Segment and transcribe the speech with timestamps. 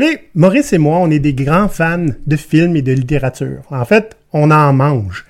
[0.00, 3.62] savez, Maurice et moi, on est des grands fans de films et de littérature.
[3.70, 5.24] En fait, on en mange.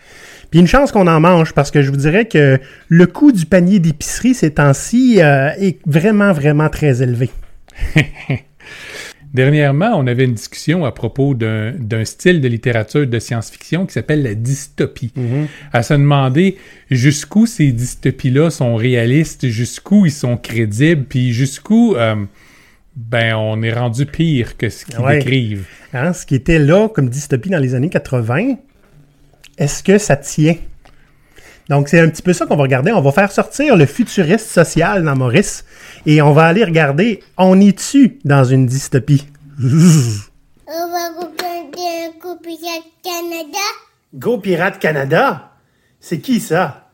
[0.50, 2.58] Puis une chance qu'on en mange parce que je vous dirais que
[2.89, 7.29] le coût du panier d'épicerie ces temps-ci euh, est vraiment, vraiment très élevé.
[9.35, 14.23] Dernièrement, on avait une discussion à propos d'un style de littérature de science-fiction qui s'appelle
[14.23, 15.12] la dystopie.
[15.73, 16.57] À se demander
[16.89, 22.15] jusqu'où ces dystopies-là sont réalistes, jusqu'où ils sont crédibles, puis jusqu'où euh,
[22.97, 25.19] ben on est rendu pire que ce qu'ils Ouais.
[25.19, 25.67] décrivent.
[25.93, 28.55] Hein, ce qui était là comme dystopie dans les années 80,
[29.59, 30.57] est-ce que ça tient?
[31.71, 32.93] Donc, c'est un petit peu ça qu'on va regarder.
[32.93, 35.65] On va faire sortir le futuriste social dans Maurice
[36.05, 39.27] et on va aller regarder, on est-tu dans une dystopie?
[39.59, 39.63] On
[40.91, 42.59] va regarder un copier
[43.02, 43.59] Canada.
[44.15, 45.52] Go Pirate Canada?
[46.01, 46.91] C'est qui ça?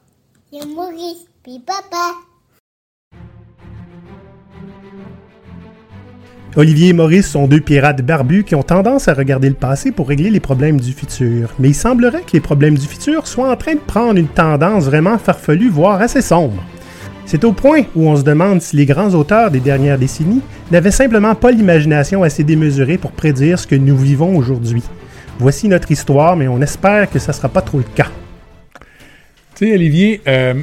[0.52, 2.12] C'est Maurice, puis papa.
[6.56, 10.08] Olivier et Maurice sont deux pirates barbus qui ont tendance à regarder le passé pour
[10.08, 11.54] régler les problèmes du futur.
[11.60, 14.86] Mais il semblerait que les problèmes du futur soient en train de prendre une tendance
[14.86, 16.60] vraiment farfelue, voire assez sombre.
[17.24, 20.90] C'est au point où on se demande si les grands auteurs des dernières décennies n'avaient
[20.90, 24.82] simplement pas l'imagination assez démesurée pour prédire ce que nous vivons aujourd'hui.
[25.38, 28.10] Voici notre histoire, mais on espère que ça sera pas trop le cas.
[29.54, 30.54] Tu sais, Olivier, euh,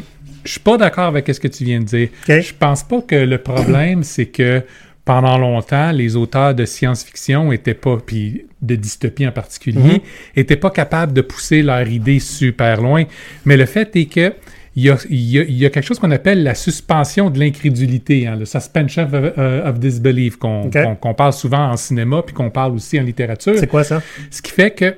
[0.43, 2.09] je suis pas d'accord avec ce que tu viens de dire.
[2.27, 4.63] Je pense pas que le problème, c'est que
[5.07, 10.01] pendant longtemps, les auteurs de science-fiction étaient pas, puis de dystopie en particulier,
[10.35, 13.05] étaient pas capables de pousser leur idée super loin.
[13.45, 14.33] Mais le fait est que
[14.75, 17.31] il y a, il y a- il y a quelque chose qu'on appelle la suspension
[17.31, 20.73] de l'incrédulité, hein, le suspension of, euh, of disbelief, qu'on Ok.
[20.83, 23.55] qu'on- qu'on parle souvent en cinéma, puis qu'on parle aussi en littérature.
[23.57, 24.03] C'est quoi ça?
[24.29, 24.95] Ce qui fait que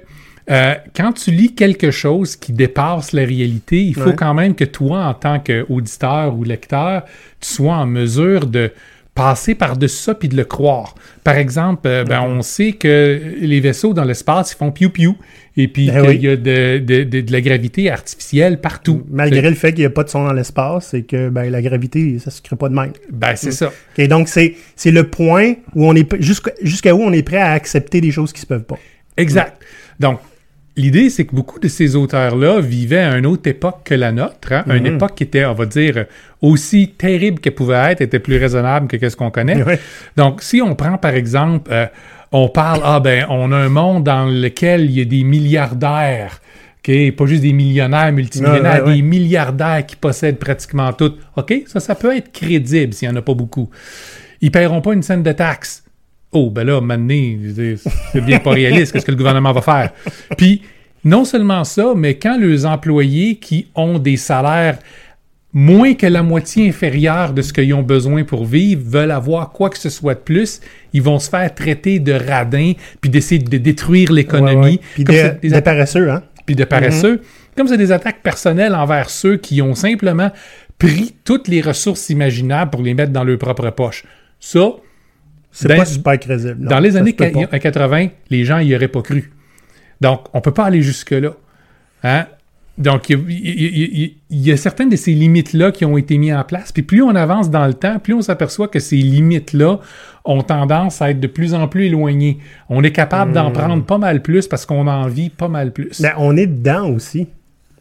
[0.51, 4.15] euh, quand tu lis quelque chose qui dépasse la réalité, il faut Ouais.
[4.15, 7.03] quand même que toi, en tant qu'auditeur ou lecteur,
[7.39, 8.71] tu sois en mesure de
[9.19, 10.95] passer par-dessus ça puis de le croire.
[11.23, 15.17] Par exemple, euh, ben, on sait que les vaisseaux dans l'espace, ils font piou-piou
[15.57, 16.17] et puis Ben qu'il oui.
[16.19, 19.03] y a de, de- de- de la gravité artificielle partout.
[19.09, 21.61] Malgré le fait qu'il n'y a pas de son dans l'espace et que ben, la
[21.61, 22.93] gravité, ça se crée pas de même.
[23.11, 23.67] Ben, c'est ça.
[23.97, 27.99] OK, donc, c'est le point où on est jusqu'à où on est prêt à accepter
[28.01, 28.79] des choses qui se peuvent pas.
[29.17, 29.61] Exact.
[29.99, 30.19] Donc,
[30.79, 34.51] l'idée, c'est que beaucoup de ces auteurs-là vivaient à une autre époque que la nôtre,
[34.51, 36.05] hein, une époque qui était, on va dire,
[36.41, 39.61] aussi terrible qu'elle pouvait être, était plus raisonnable que qu'est-ce qu'on connaît.
[39.63, 39.79] Ouais.
[40.15, 41.85] Donc, si on prend, par exemple, euh,
[42.31, 46.39] on parle, ah ben, on a un monde dans lequel il y a des milliardaires,
[46.77, 47.11] OK?
[47.15, 48.95] Pas juste des millionnaires, multimillionnaires, Ouais, ouais, ouais.
[48.95, 51.13] des milliardaires qui possèdent pratiquement tout.
[51.35, 51.53] OK?
[51.67, 53.69] Ça, ça peut être crédible s'il n'y en a pas beaucoup.
[54.41, 55.83] Ils paieront pas une scène de taxes.
[56.31, 57.77] Oh, ben là, dire,
[58.11, 58.91] c'est bien pas réaliste.
[58.91, 59.91] Qu'est-ce que le gouvernement va faire?
[60.37, 60.61] Puis,
[61.03, 64.77] non seulement ça, mais quand les employés qui ont des salaires
[65.51, 69.69] moins que la moitié inférieure de ce qu'ils ont besoin pour vivre veulent avoir quoi
[69.69, 70.61] que ce soit de plus,
[70.93, 74.79] ils vont se faire traiter de radins puis d'essayer de détruire l'économie.
[74.93, 76.23] Puis Comme des, paresseux, hein?
[76.45, 77.21] puis de paresseux.
[77.57, 80.31] Comme c'est des attaques personnelles envers ceux qui ont simplement
[80.77, 84.03] pris toutes les ressources imaginables pour les mettre dans leur propre poche.
[84.39, 84.69] Ça,
[85.51, 86.57] C'est pas super crédible.
[86.59, 86.69] non.
[86.69, 87.45] dans les années se peut pas.
[87.45, 89.31] qua- 80, les gens y auraient pas cru.
[90.01, 91.31] Donc, on peut pas aller jusque-là.
[92.03, 92.25] Hein?
[92.77, 94.07] Donc, il y, a-
[94.39, 96.71] y y certaines de ces limites-là qui ont été mises en place.
[96.71, 99.79] Puis plus on avance dans le temps, plus on s'aperçoit que ces limites-là
[100.23, 102.37] ont tendance à être de plus en plus éloignées.
[102.69, 103.33] On est capable Hmm.
[103.33, 105.99] d'en prendre pas mal plus parce qu'on en vit pas mal plus.
[106.01, 107.27] Ben, on est dedans aussi.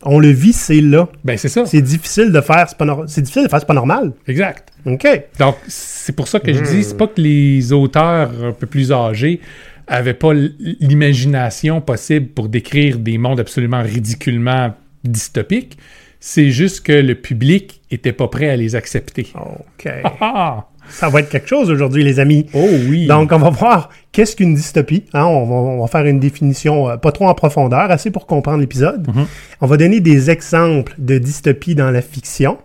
[0.05, 1.09] On le vit, c'est là.
[1.25, 1.67] Ben, c'est ça.
[1.67, 4.13] C'est difficile de faire, c'est pas, nor- c'est difficile de faire, c'est pas normal.
[4.29, 4.69] Exact.
[4.87, 5.07] OK.
[5.39, 6.65] Donc, c'est pour ça que je Hmm.
[6.67, 9.41] dis, c'est pas que les auteurs un peu plus âgés
[9.89, 15.79] avaient pas l'imagination possible pour décrire des mondes absolument ridiculement dystopiques.
[16.21, 19.29] C'est juste que le public était pas prêt à les accepter.
[19.37, 19.89] OK.
[20.21, 20.67] Ah!
[20.91, 22.47] Ça va être quelque chose aujourd'hui, les amis.
[22.55, 23.07] Oh oui!
[23.07, 25.05] Donc, on va voir qu'est-ce qu'une dystopie.
[25.15, 25.25] hein.
[25.25, 28.59] on, va, on va faire une définition euh, pas trop en profondeur, assez pour comprendre
[28.61, 29.07] l'épisode.
[29.09, 29.27] Mhm.
[29.61, 32.59] On va donner des exemples de dystopie dans la fiction,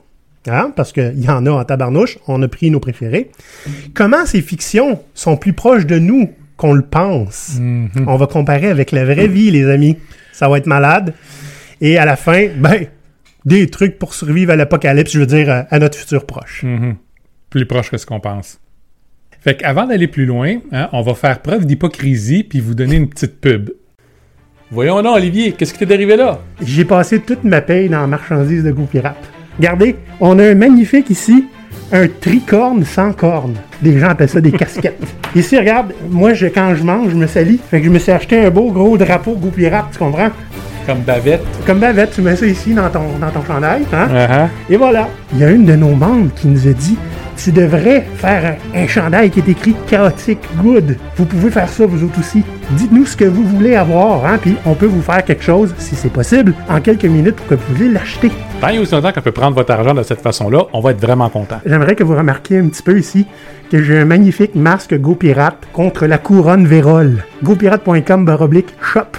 [0.48, 2.18] hein, parce qu'il y en a en tabarnouche.
[2.28, 3.32] On a pris nos préférés.
[3.94, 7.58] Comment ces fictions sont plus proches de nous qu'on le pense?
[7.60, 7.90] Mhm.
[8.08, 9.98] On va comparer avec la vraie vie, les amis.
[10.32, 11.14] Ça va être malade.
[11.82, 12.86] Et à la fin, ben,
[13.46, 16.64] des trucs pour survivre à l'apocalypse, je veux dire, à, à notre futur proche.
[16.64, 16.96] Mhm.
[17.54, 18.60] Plus proche que ce qu'on pense.
[19.40, 23.08] Fait qu'avant d'aller plus loin, hein, on va faire preuve d'hypocrisie puis vous donner une
[23.08, 23.70] petite pub.
[24.72, 26.40] Voyons là, Olivier, qu'est-ce qui t'est arrivé là?
[26.64, 29.24] J'ai passé toute ma paye dans la marchandise de goût pirate.
[29.60, 31.46] Regardez, on a un magnifique ici,
[31.92, 33.54] un tricorne sans corne.
[33.84, 35.06] Des gens appellent ça des casquettes.
[35.36, 37.60] Ici, regarde, moi, je, quand je mange, je me salis.
[37.70, 40.30] Fait que je me suis acheté un beau gros drapeau goût pirate, tu comprends?
[40.88, 41.46] Comme bavette.
[41.68, 44.08] Comme Bavette, tu mets ça ici dans ton, dans ton chandail, hein?
[44.12, 44.48] Ah.
[44.72, 45.08] Et voilà.
[45.34, 46.98] Il y a une de nos membres qui nous a dit
[47.38, 50.98] tu devrais faire un, un chandail qui est écrit chaotique good.
[51.18, 52.44] Vous pouvez faire ça vous autres aussi.
[52.72, 55.96] Dites-nous ce que vous voulez avoir, hein, puis on peut vous faire quelque chose, si
[55.96, 58.32] c'est possible, en quelques minutes pour que vous puissiez l'acheter.
[58.62, 61.02] Tant et aussi longtemps qu'on peut prendre votre argent de cette façon-là, on va être
[61.02, 61.60] vraiment content.
[61.66, 63.26] J'aimerais que vous remarquiez un petit peu ici
[63.70, 67.24] que j'ai un magnifique masque Go Pirate contre la couronne Vérole.
[67.44, 69.18] GoPirate.com baroblique shop.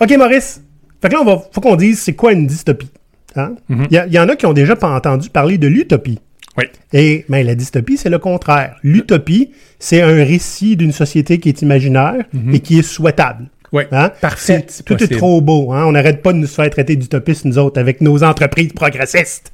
[0.00, 0.62] Ok Maurice,
[1.02, 2.90] fait que là on va, faut qu'on dise c'est quoi une dystopie.
[3.36, 3.54] Hein?
[3.68, 6.18] Il y, a- il y en a qui ont déjà pas entendu parler de l'utopie.
[6.58, 6.64] Oui.
[6.92, 8.76] Et ben, la dystopie, c'est le contraire.
[8.82, 13.46] L'utopie, c'est un récit d'une société qui est imaginaire et qui est souhaitable.
[13.72, 13.84] Oui.
[13.92, 14.10] Hein?
[14.20, 14.66] Parfait.
[14.84, 15.72] Tout est trop beau.
[15.72, 15.84] Hein?
[15.86, 19.52] On n'arrête pas de nous faire traiter d'utopistes, nous autres, avec nos entreprises progressistes.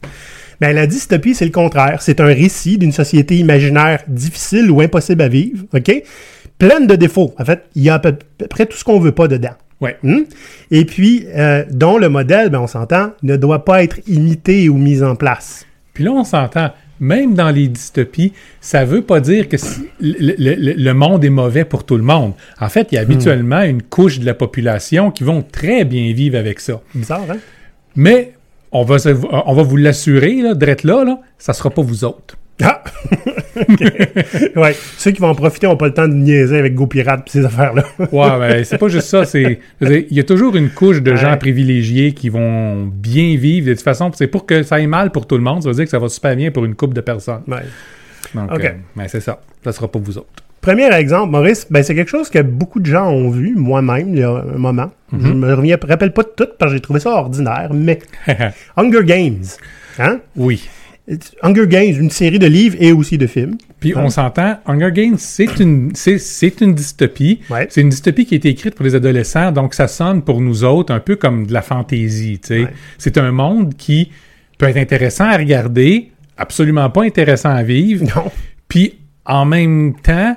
[0.59, 2.01] Ben, la dystopie, c'est le contraire.
[2.01, 6.03] C'est un récit d'une société imaginaire difficile ou impossible à vivre, OK?
[6.59, 7.35] Pleine de défauts.
[7.39, 9.29] En fait, il y a à peu, à peu près tout ce qu'on veut pas
[9.29, 9.51] dedans.
[9.81, 9.91] Oui.
[10.03, 10.23] Hmm?
[10.71, 14.77] Et puis, euh, dont le modèle, ben, on s'entend, ne doit pas être imité ou
[14.79, 15.67] mis en place.
[15.93, 20.35] Puis là, on s'entend, même dans les dystopies, ça veut pas dire que si- le,
[20.39, 22.33] le- le- le monde est mauvais pour tout le monde.
[22.59, 26.13] En fait, il y a habituellement une couche de la population qui vont très bien
[26.15, 26.81] vivre avec ça.
[26.95, 27.37] Bizarre, hein?
[27.97, 28.33] Mais
[28.73, 29.11] on va, se-
[29.47, 32.37] on va vous l'assurer, là, drette là, là, ça sera pas vous autres.
[32.63, 32.83] Ah!
[34.57, 34.75] Ouais.
[34.99, 37.45] Ceux qui vont en profiter n'ont pas le temps de niaiser avec GoPirate et ces
[37.45, 37.85] affaires-là.
[37.99, 38.07] Ouais,
[38.39, 39.25] ben, c'est pas juste ça.
[39.25, 43.69] C'est, il y a toujours une couche de gens privilégiés qui vont bien vivre.
[43.69, 45.63] De toute façon, c'est pour que ça aille mal pour tout le monde.
[45.63, 47.43] Ça veut dire que ça va super bien pour une couple de personnes.
[47.49, 47.63] Ouais.
[48.35, 48.65] Donc, Ok.
[48.65, 49.41] euh, ben, c'est ça.
[49.65, 50.29] Ça sera pas vous autres.
[50.61, 54.19] Premier exemple, Maurice, ben c'est quelque chose que beaucoup de gens ont vu, moi-même, il
[54.19, 54.91] y a un moment.
[55.13, 58.01] Je me reviens- rappelle pas de tout parce que j'ai trouvé ça ordinaire, mais
[58.77, 59.45] Hunger Games.
[60.01, 60.19] Hein?
[60.35, 60.69] oui.
[61.43, 63.57] Hunger Games, une série de livres et aussi de films.
[63.79, 67.41] Puis on s'entend, Hunger Games, c'est une, c'est, c'est une dystopie.
[67.49, 67.69] Ouais.
[67.71, 70.65] C'est une dystopie qui a été écrite pour les adolescents, donc ça sonne pour nous
[70.65, 72.41] autres un peu comme de la fantaisie.
[72.51, 72.67] Ouais.
[72.99, 74.11] C'est un monde qui
[74.59, 78.05] peut être intéressant à regarder, absolument pas intéressant à vivre.
[78.17, 78.31] Non.
[78.69, 80.37] Puis en même temps,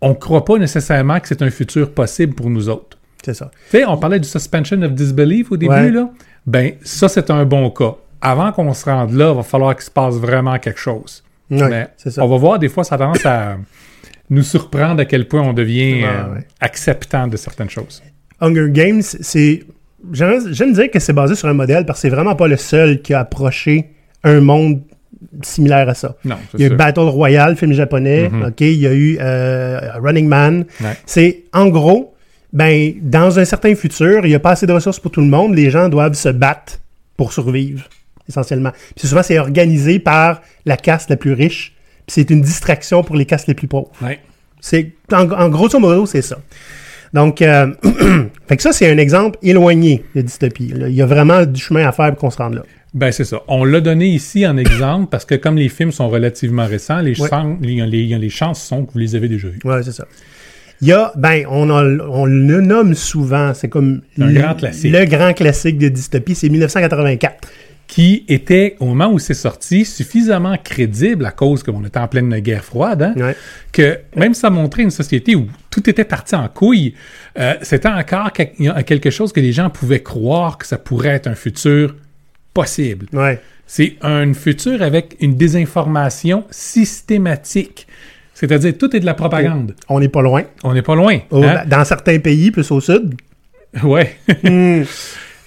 [0.00, 2.96] on croit pas nécessairement que c'est un futur possible pour nous autres.
[3.22, 3.50] C'est ça.
[3.70, 5.90] Tu sais, on parlait du suspension of disbelief au début, Ouais.
[5.90, 6.10] là.
[6.46, 7.96] Ben, ça, c'est un bon cas.
[8.20, 11.24] Avant qu'on se rende là, il va falloir qu'il se passe vraiment quelque chose.
[11.48, 12.22] Mais ça.
[12.24, 13.56] on va voir, des fois, ça a tendance à
[14.30, 16.46] nous surprendre à quel point on devient euh, ouais.
[16.60, 18.02] acceptant de certaines choses.
[18.40, 19.64] Hunger Games, c'est.
[20.12, 23.02] J'aime dire que c'est basé sur un modèle parce que c'est vraiment pas le seul
[23.02, 23.90] qui a approché
[24.24, 24.80] un monde
[25.42, 26.16] similaire à ça.
[26.24, 26.76] Non, Il y a eu.
[26.76, 28.28] Battle Royale, film japonais.
[28.28, 28.44] Mhm.
[28.44, 30.64] OK, il y a eu euh, Running Man.
[30.80, 30.96] Ouais.
[31.06, 32.14] C'est en gros,
[32.52, 35.26] ben dans un certain futur, il n'y a pas assez de ressources pour tout le
[35.26, 35.54] monde.
[35.54, 36.78] Les gens doivent se battre
[37.16, 37.84] pour survivre,
[38.30, 38.72] essentiellement.
[38.96, 41.74] Puis souvent, c'est organisé par la caste la plus riche.
[42.06, 43.90] Puis c'est une distraction pour les castes les plus pauvres.
[44.02, 44.18] Ouais.
[44.60, 46.38] C'est en, en grosso modo, c'est ça.
[47.12, 47.72] Donc, euh,
[48.48, 50.68] fait que ça, c'est un exemple éloigné de dystopie.
[50.68, 50.88] là.
[50.88, 52.62] Il y a vraiment du chemin à faire pour qu'on se rende là.
[52.92, 53.40] Ben, c'est ça.
[53.46, 57.20] On l'a donné ici en exemple parce que comme les films sont relativement récents, les,
[57.20, 57.28] Ouais.
[57.28, 59.60] chan- les, les- les chances sont que vous les avez déjà vus.
[59.64, 60.06] Ouais, c'est ça.
[60.82, 64.90] Il y a, ben, on, on le nomme souvent, c'est comme le, grand classique.
[64.92, 67.48] le grand classique de dystopie, c'est 1984.
[67.92, 72.38] Qui était, au moment où c'est sorti, suffisamment crédible à cause qu'on était en pleine
[72.38, 73.36] guerre froide, hein, Ouais.
[73.72, 76.94] que même ça montrait une société où tout était parti en couille,
[77.36, 78.52] euh, c'était encore quel-
[78.86, 81.96] quelque chose que les gens pouvaient croire que ça pourrait être un futur
[82.54, 83.06] possible.
[83.12, 83.40] Ouais.
[83.66, 87.88] C'est un futur avec une désinformation systématique.
[88.34, 89.74] C'est-à-dire, tout est de la propagande.
[89.88, 90.44] On n'est pas loin.
[90.62, 91.18] On n'est pas loin.
[91.30, 91.64] Au- hein?
[91.66, 93.14] Dans certains pays, plus au sud.
[93.82, 94.16] Ouais.
[94.44, 94.82] Hmm.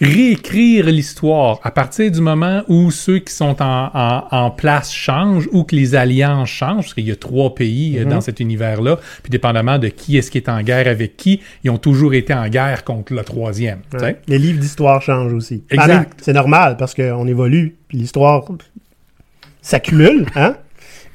[0.03, 5.47] Réécrire l'histoire à partir du moment où ceux qui sont en, en- en place changent
[5.51, 8.01] ou que les alliances changent, parce qu'il y a trois pays Mhm.
[8.07, 11.39] euh, dans cet univers-là, puis dépendamment de qui est-ce qui est en guerre avec qui,
[11.63, 13.79] ils ont toujours été en guerre contre le troisième.
[13.99, 14.19] Ouais.
[14.27, 15.63] Les livres d'histoire changent aussi.
[15.69, 16.19] Exact.
[16.21, 18.43] C'est normal parce qu'on évolue, puis l'histoire
[19.61, 20.55] s'accumule, hein?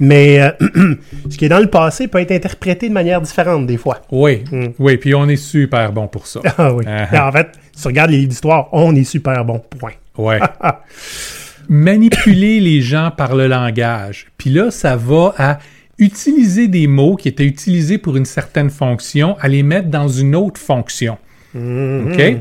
[0.00, 0.50] Mais euh,
[1.30, 4.00] ce qui est dans le passé peut être interprété de manière différente des fois.
[4.12, 4.66] Oui, Mm.
[4.78, 6.40] oui, puis on est super bon pour ça.
[6.58, 6.84] Ah oui.
[6.84, 7.28] Uh-huh.
[7.28, 9.60] En fait, si tu regardes les livres d'histoire, on est super bon.
[9.78, 9.92] Point.
[10.16, 10.38] Ouais.
[11.68, 14.26] Manipuler les gens par le langage.
[14.38, 15.58] Puis là, ça va à
[15.98, 20.34] utiliser des mots qui étaient utilisés pour une certaine fonction, à les mettre dans une
[20.36, 21.18] autre fonction.
[21.54, 22.36] OK?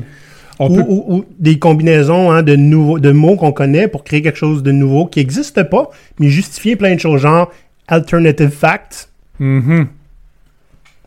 [0.60, 4.02] On Ou, peut- ou- ou des combinaisons hein, de, nouveaux, de mots qu'on connaît pour
[4.04, 7.50] créer quelque chose de nouveau qui n'existe pas, mais justifier plein de choses, genre
[7.86, 9.10] alternative facts.
[9.38, 9.86] Mhm.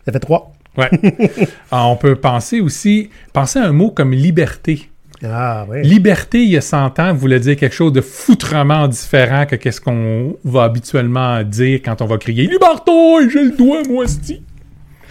[0.06, 0.54] Ça fait trois.
[0.78, 0.90] Ouais.
[1.72, 4.90] Ah, on peut penser aussi, penser à un mot comme liberté.
[5.24, 5.84] Ah oui.
[5.84, 9.80] Liberté, il y a 100 ans, voulait dire quelque chose de foutrement différent que qu'est-ce
[9.82, 12.92] qu'on va habituellement dire quand on va crier «Liberté,
[13.32, 14.06] j'ai le doigt, moi,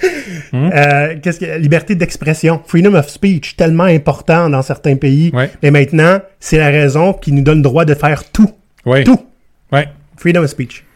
[0.00, 0.54] sti!
[0.54, 5.30] Euh, qu'est-ce que liberté d'expression, freedom of speech, tellement important dans certains pays.
[5.35, 5.50] Ouais.
[5.62, 8.50] Et maintenant, c'est la raison qui nous donne le droit de faire tout,
[8.87, 9.04] Ouais.
[9.04, 9.21] tout.
[9.73, 9.88] Ouais.
[10.16, 10.85] Freedom of speech.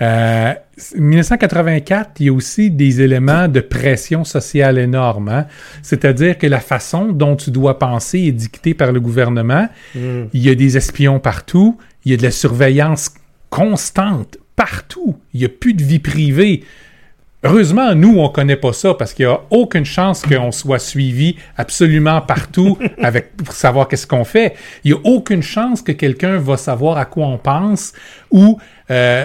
[0.00, 0.54] Euh,
[0.96, 5.28] 1984, il y a aussi des éléments de pression sociale énorme.
[5.28, 5.46] hein.
[5.82, 9.68] C'est-à-dire que la façon dont tu dois penser est dictée par le gouvernement.
[9.94, 10.24] Mm.
[10.32, 11.76] Il y a des espions partout.
[12.04, 13.10] Il y a de la surveillance
[13.50, 15.16] constante partout.
[15.34, 16.64] Il n'y a plus de vie privée.
[17.44, 21.36] Heureusement, nous, on connaît pas ça parce qu'il n'y a aucune chance qu'on soit suivi
[21.56, 24.54] absolument partout avec, pour savoir qu'est-ce qu'on fait.
[24.84, 27.92] Il n'y a aucune chance que quelqu'un va savoir à quoi on pense
[28.30, 28.58] ou
[28.92, 29.24] euh,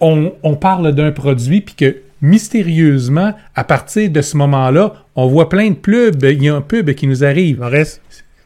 [0.00, 5.48] on, on parle d'un produit puis que mystérieusement, à partir de ce moment-là, on voit
[5.48, 6.22] plein de pubs.
[6.22, 7.60] Il y a un pub qui nous arrive.
[7.60, 8.00] Maurice,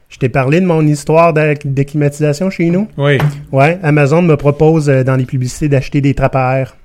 [0.08, 2.86] je t'ai parlé de mon histoire d'ac- de climatisation chez nous.
[2.96, 3.18] Oui.
[3.52, 6.76] Ouais, Amazon me propose euh, dans les publicités d'acheter des trappes à air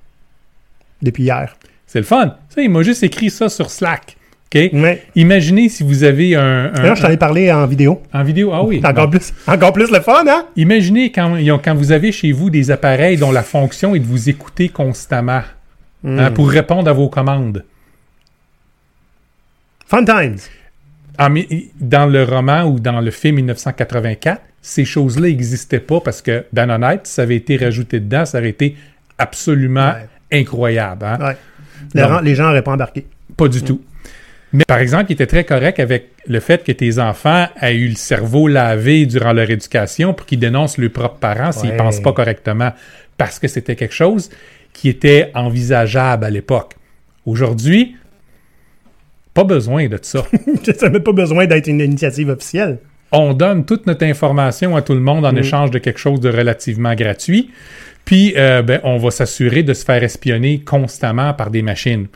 [1.03, 1.55] depuis hier.
[1.87, 2.35] C'est le fun.
[2.49, 4.17] Ça, il m'a juste écrit ça sur Slack.
[4.55, 5.03] Ouais.
[5.15, 8.03] Imaginez si vous avez un, un- D'ailleurs, je t'en ai parlé en vidéo.
[8.13, 8.51] en vidéo.
[8.53, 8.81] Ah oui.
[8.85, 10.45] Encore plus, encore plus le fun, hein?
[10.55, 14.29] Imaginez quand, quand vous avez chez vous des appareils dont la fonction est de vous
[14.29, 15.41] écouter constamment
[16.05, 16.33] hein, Mm.
[16.35, 17.63] pour répondre à vos commandes.
[19.87, 20.37] Fun times.
[21.31, 26.45] Mi- dans le roman ou dans le film 1984, ces choses-là n'existaient pas parce que,
[27.05, 28.75] si ça avait été rajouté dedans, ça aurait été
[29.17, 30.39] absolument Ouais.
[30.41, 31.05] incroyable.
[31.05, 31.17] hein?
[31.19, 31.37] Ouais.
[31.93, 33.05] Les, gens- les gens n'auraient pas embarqué.
[33.37, 33.81] Pas du tout.
[34.51, 37.87] Mais par exemple, il était très correct avec le fait que tes enfants aient eu
[37.89, 41.77] le cerveau lavé durant leur éducation pour qu'ils dénoncent leurs propres parents s'ils Ouais.
[41.77, 42.71] pensent pas correctement.
[43.17, 44.29] Parce que c'était quelque chose
[44.73, 46.73] qui était envisageable à l'époque.
[47.25, 47.95] Aujourd'hui,
[49.33, 50.23] pas besoin de ça.
[50.77, 52.77] ça n'a pas besoin d'être une initiative officielle.
[53.13, 55.37] On donne toute notre information à tout le monde en Mm.
[55.37, 57.51] échange de quelque chose de relativement gratuit.
[58.05, 62.07] Puis, euh, ben, on va s'assurer de se faire espionner constamment par des machines.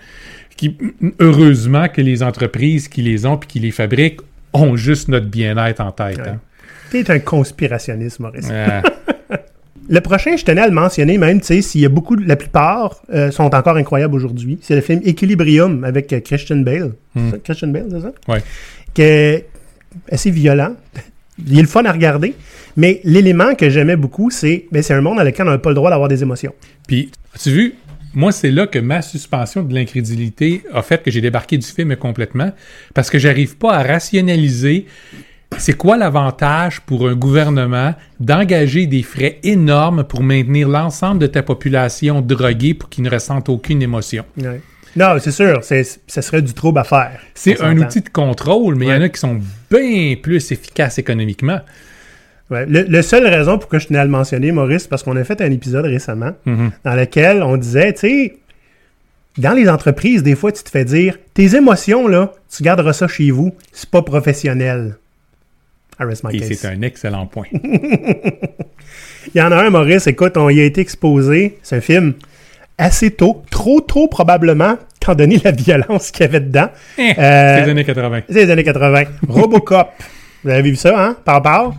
[0.57, 0.75] Qui,
[1.19, 4.21] heureusement que les entreprises qui les ont puis qui les fabriquent
[4.53, 6.17] ont juste notre bien-être en tête.
[6.17, 6.29] Ouais.
[6.29, 6.39] hein.
[6.91, 8.49] T'es un conspirationniste, Maurice.
[9.89, 12.35] Le prochain, je tenais à le mentionner, même, tu sais, s'il y a beaucoup, la
[12.35, 14.59] plupart euh, sont encore incroyables aujourd'hui.
[14.61, 16.91] C'est le film Equilibrium avec euh, Christian Bale.
[17.15, 17.31] Hmm.
[17.41, 18.11] Christian Bale, c'est ça?
[18.97, 19.45] Est
[20.11, 20.75] assez violent.
[21.45, 22.33] Il est le fun à regarder.
[22.75, 25.69] Mais l'élément que j'aimais beaucoup, c'est ben, c'est un monde dans lequel on n'a pas
[25.69, 26.53] le droit d'avoir des émotions.
[26.87, 27.73] Puis, as-tu vu,
[28.13, 31.95] moi, c'est là que ma suspension de l'incrédulité a fait que j'ai débarqué du film
[31.95, 32.51] complètement
[32.93, 34.85] parce que j'arrive pas à rationaliser
[35.57, 41.41] c'est quoi l'avantage pour un gouvernement d'engager des frais énormes pour maintenir l'ensemble de ta
[41.41, 44.25] population droguée pour qu'ils ne ressentent aucune émotion.
[44.37, 44.61] Ouais.
[44.97, 47.19] Non, c'est sûr, ce serait du trouble à faire.
[47.35, 49.39] C'est un outil de contrôle, mais il y en a qui sont
[49.71, 51.59] bien plus efficaces économiquement.
[52.49, 52.65] Ouais.
[52.65, 55.23] Le, le seule raison pourquoi je tenais à le mentionner, Maurice, c'est parce qu'on a
[55.23, 56.71] fait un épisode récemment Mhm.
[56.83, 58.37] dans lequel on disait, tu sais,
[59.37, 63.07] dans les entreprises, des fois, tu te fais dire, tes émotions, là, tu garderas ça
[63.07, 64.97] chez vous, c'est pas professionnel.
[66.31, 67.47] Et c'est un excellent point.
[69.33, 72.13] Il y en a un, Maurice, écoute, on y a été exposé, c'est un film
[72.77, 76.69] assez tôt, trop tôt probablement, étant donné la violence qu'il y avait dedans.
[76.97, 78.21] Eh, Euh, c'est les années 80.
[78.29, 79.03] C'est les années 80.
[79.27, 79.89] Robocop.
[80.43, 81.15] Vous avez vu ça, hein?
[81.25, 81.73] Par part.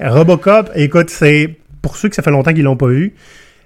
[0.00, 3.14] Robocop, écoute, c'est pour ceux que ça fait longtemps qu'ils l'ont pas vu.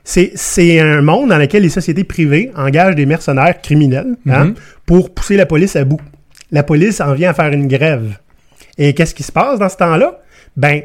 [0.04, 4.54] C'est, un monde dans lequel les sociétés privées engagent des mercenaires criminels hein, Mhm.
[4.84, 6.00] pour pousser la police à bout.
[6.50, 8.16] La police en vient à faire une grève.
[8.78, 10.18] Et qu'est-ce qui se passe dans ce temps-là?
[10.56, 10.82] Ben,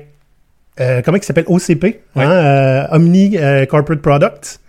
[0.80, 1.46] euh, comment il s'appelle?
[1.48, 1.84] OCP,
[2.16, 2.24] Ouais.
[2.24, 4.60] hein, euh, Omni euh, Corporate Products,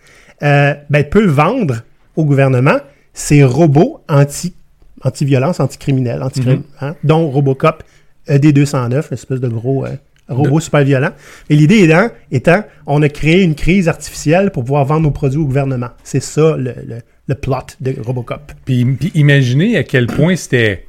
[0.40, 1.82] ben, peut vendre
[2.16, 2.78] au gouvernement
[3.18, 4.54] ces robots anti,
[5.02, 7.82] anti-violence, anti-criminels, anti-crime, hein, dont Robocop
[8.30, 9.90] euh, ED209, espèce de gros euh,
[10.28, 11.10] robot super violent.
[11.50, 15.40] Et l'idée étant, étant, on a créé une crise artificielle pour pouvoir vendre nos produits
[15.40, 15.88] au gouvernement.
[16.04, 18.52] C'est ça le, le- le plot de Robocop.
[18.64, 20.86] Puis, puis imaginez à quel point c'était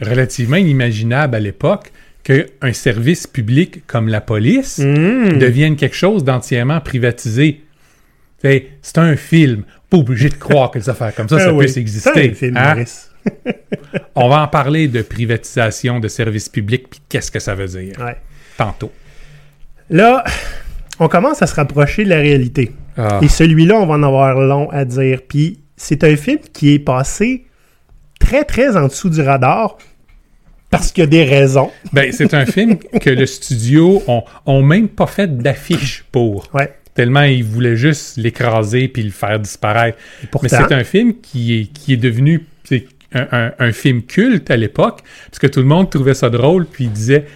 [0.00, 1.90] relativement inimaginable à l'époque
[2.22, 5.38] qu'un service public comme la police Mmh.
[5.38, 7.62] devienne quelque chose d'entièrement privatisé.
[8.42, 9.64] C'est un film.
[9.94, 12.34] Pas obligé de croire que des affaires comme ça, ça Ah oui, puisse exister.
[12.56, 12.84] hein?
[14.14, 17.94] On va en parler de privatisation de services publics, puis qu'est-ce que ça veut dire?
[17.98, 18.16] Ouais.
[18.56, 18.90] tantôt.
[19.90, 20.24] Là,
[20.98, 22.72] on commence à se rapprocher de la réalité.
[22.96, 23.20] Ah.
[23.22, 25.20] Et celui-là, on va en avoir long à dire.
[25.28, 27.46] Puis c'est un film qui est passé
[28.20, 29.76] très, très en dessous du radar
[30.70, 31.70] parce qu'il y a des raisons.
[31.92, 36.48] Ben, c'est un film que le studio ont, ont même pas fait d'affiche pour.
[36.54, 36.72] Ouais.
[36.94, 39.98] Tellement ils voulaient juste l'écraser puis le faire disparaître.
[40.30, 42.46] Pourtant, Mais c'est un film qui est, qui est devenu
[43.12, 46.66] un, un- un film culte à l'époque, parce que tout le monde trouvait ça drôle,
[46.66, 47.26] puis il disait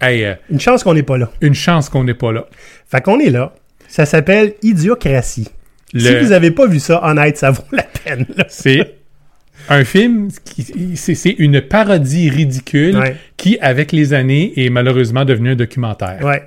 [0.00, 1.30] Hey, euh, une chance qu'on n'est pas là.
[1.40, 2.46] une chance qu'on n'est pas là.
[2.90, 3.54] Fait qu'on est là.
[3.88, 5.48] Ça s'appelle Idiocratie.
[5.94, 8.26] Si vous avez pas vu ça, honnête, ça vaut la peine.
[8.48, 8.96] C'est
[9.70, 10.28] un film,
[10.94, 13.16] c'est c'est une parodie ridicule Ouais.
[13.36, 16.18] qui, avec les années, est malheureusement devenu un documentaire.
[16.22, 16.42] Ouais.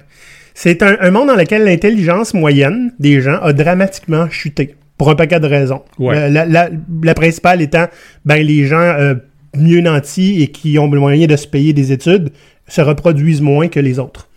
[0.62, 4.76] C'est un, un monde dans lequel l'intelligence moyenne des gens a dramatiquement chuté.
[4.98, 5.84] Pour un paquet de raisons.
[5.98, 6.18] Ouais.
[6.18, 6.70] Euh, la, la-
[7.02, 7.86] la principale étant,
[8.26, 9.16] ben, les gens euh,
[9.56, 12.32] mieux nantis et qui ont le moyen de se payer des études
[12.68, 14.28] se reproduisent moins que les autres.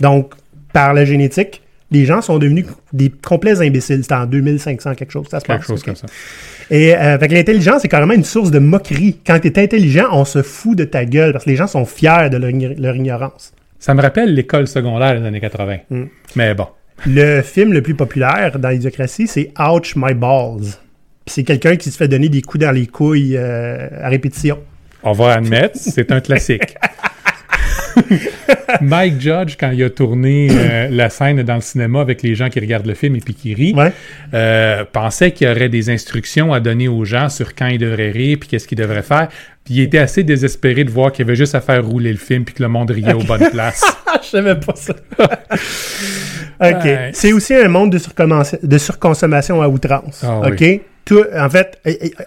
[0.00, 0.32] Donc,
[0.72, 2.64] par la génétique, les gens sont devenus
[2.94, 4.00] des complets imbéciles.
[4.02, 5.66] C'était en 2500 quelque chose, ça se Quelque passe.
[5.66, 6.06] chose comme ça.
[6.70, 9.18] Et euh, que l'intelligence est carrément une source de moquerie.
[9.26, 11.84] Quand tu es intelligent, on se fout de ta gueule parce que les gens sont
[11.84, 13.52] fiers de leur ignorance.
[13.78, 15.78] Ça me rappelle l'école secondaire des années 80.
[15.90, 16.04] Mm.
[16.34, 16.66] Mais bon.
[17.06, 20.78] Le film le plus populaire dans l'idiocratie, c'est Ouch My Balls.
[21.26, 24.60] C'est quelqu'un qui se fait donner des coups dans les couilles euh, à répétition.
[25.02, 26.76] On va admettre, c'est un classique.
[28.80, 32.48] Mike Judge, quand il a tourné euh, la scène dans le cinéma avec les gens
[32.48, 33.92] qui regardent le film et puis qui rient, Ouais.
[34.34, 38.10] euh, pensait qu'il y aurait des instructions à donner aux gens sur quand ils devraient
[38.10, 39.28] rire puis qu'est-ce qu'ils devraient faire.
[39.64, 42.18] Puis il était assez désespéré de voir qu'il y avait juste à faire rouler le
[42.18, 43.84] film puis que le monde riait aux bonnes places.
[44.22, 44.94] Je savais pas ça.
[46.60, 46.84] OK.
[46.84, 47.10] Ouais.
[47.12, 47.98] C'est aussi un monde de,
[48.66, 50.22] de surconsommation à outrance.
[50.26, 50.56] Ah OK?
[50.60, 50.80] oui.
[51.04, 51.80] Tout, en fait,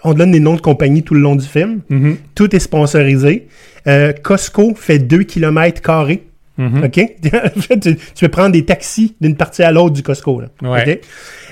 [0.06, 1.82] on donne des noms de compagnies tout le long du film.
[1.90, 3.48] Mhm, Tout est sponsorisé.
[3.88, 6.24] Euh, Costco fait 2 km carrés.
[6.58, 6.84] mhm.
[6.86, 7.00] OK?
[7.58, 10.40] En fait, tu, tu peux prendre des taxis d'une partie à l'autre du Costco.
[10.42, 10.48] Là.
[10.62, 10.94] Ouais.
[10.94, 11.00] OK?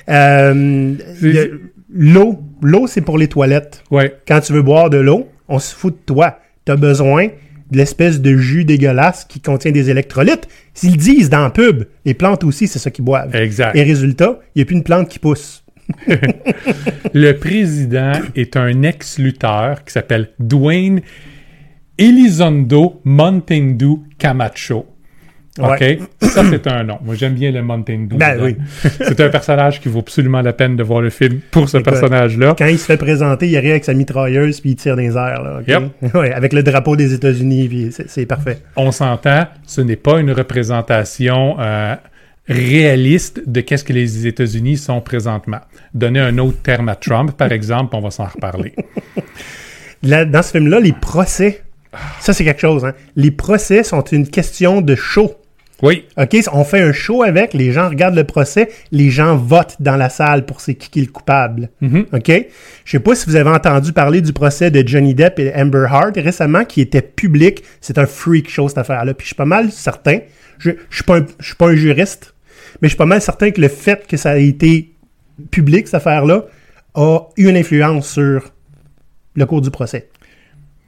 [0.09, 0.93] Euh,
[1.93, 3.83] l'eau, l'eau, c'est pour les toilettes.
[3.91, 4.15] Ouais.
[4.27, 6.39] Quand tu veux boire de l'eau, on se fout de toi.
[6.65, 7.27] Tu as besoin
[7.71, 10.47] l'espèce de jus dégueulasse qui contient des électrolytes.
[10.73, 13.35] S'ils disent dans la pub, les plantes aussi, c'est ça qu'ils boivent.
[13.35, 13.75] Exact.
[13.75, 15.63] Et résultat, il n'y a plus une plante qui pousse.
[17.13, 21.01] Le président est un ex-lutteur qui s'appelle Dwayne
[21.97, 24.85] Elizondo Montendu Camacho.
[25.59, 25.79] OK?
[25.79, 25.99] Ouais.
[26.21, 26.99] Ça, c'est un nom.
[27.03, 28.15] Moi, j'aime bien le Montendu.
[28.15, 28.45] Ben dedans.
[28.45, 28.57] oui.
[28.99, 32.55] c'est un personnage qui vaut absolument la peine de voir le film pour ce personnage-là.
[32.57, 35.15] Quand il se fait présenter, il arrive avec sa mitrailleuse puis il tire dans les
[35.15, 35.43] airs.
[35.43, 36.13] Là, ok?
[36.17, 38.59] Ouais, avec le drapeau des États-Unis, puis c'est, c'est parfait.
[38.75, 41.95] On s'entend, ce n'est pas une représentation euh,
[42.47, 45.59] réaliste de qu'est-ce que les États-Unis sont présentement.
[45.93, 48.73] Donner un autre terme à Trump, par exemple, on va s'en reparler.
[50.03, 51.63] Là, dans ce film-là, les procès,
[52.19, 52.85] ça c'est quelque chose.
[52.85, 52.93] Hein?
[53.15, 55.35] Les procès sont une question de show.
[55.83, 59.75] Oui, OK, on fait un show avec, les gens regardent le procès, les gens votent
[59.79, 61.69] dans la salle pour c'est qui qui est le coupable.
[61.81, 62.07] Mhm.
[62.13, 62.31] OK?
[62.85, 65.85] Je sais pas si vous avez entendu parler du procès de Johnny Depp et Amber
[65.91, 67.63] Heard récemment qui était public.
[67.79, 69.13] C'est un freak show cette affaire-là.
[69.13, 70.19] Puis je suis pas mal certain,
[70.57, 72.33] je, je suis pas un, je suis pas un juriste,
[72.81, 74.93] mais je suis pas mal certain que le fait que ça a été
[75.51, 76.45] public cette affaire-là
[76.95, 78.51] a eu une influence sur
[79.35, 80.09] le cours du procès.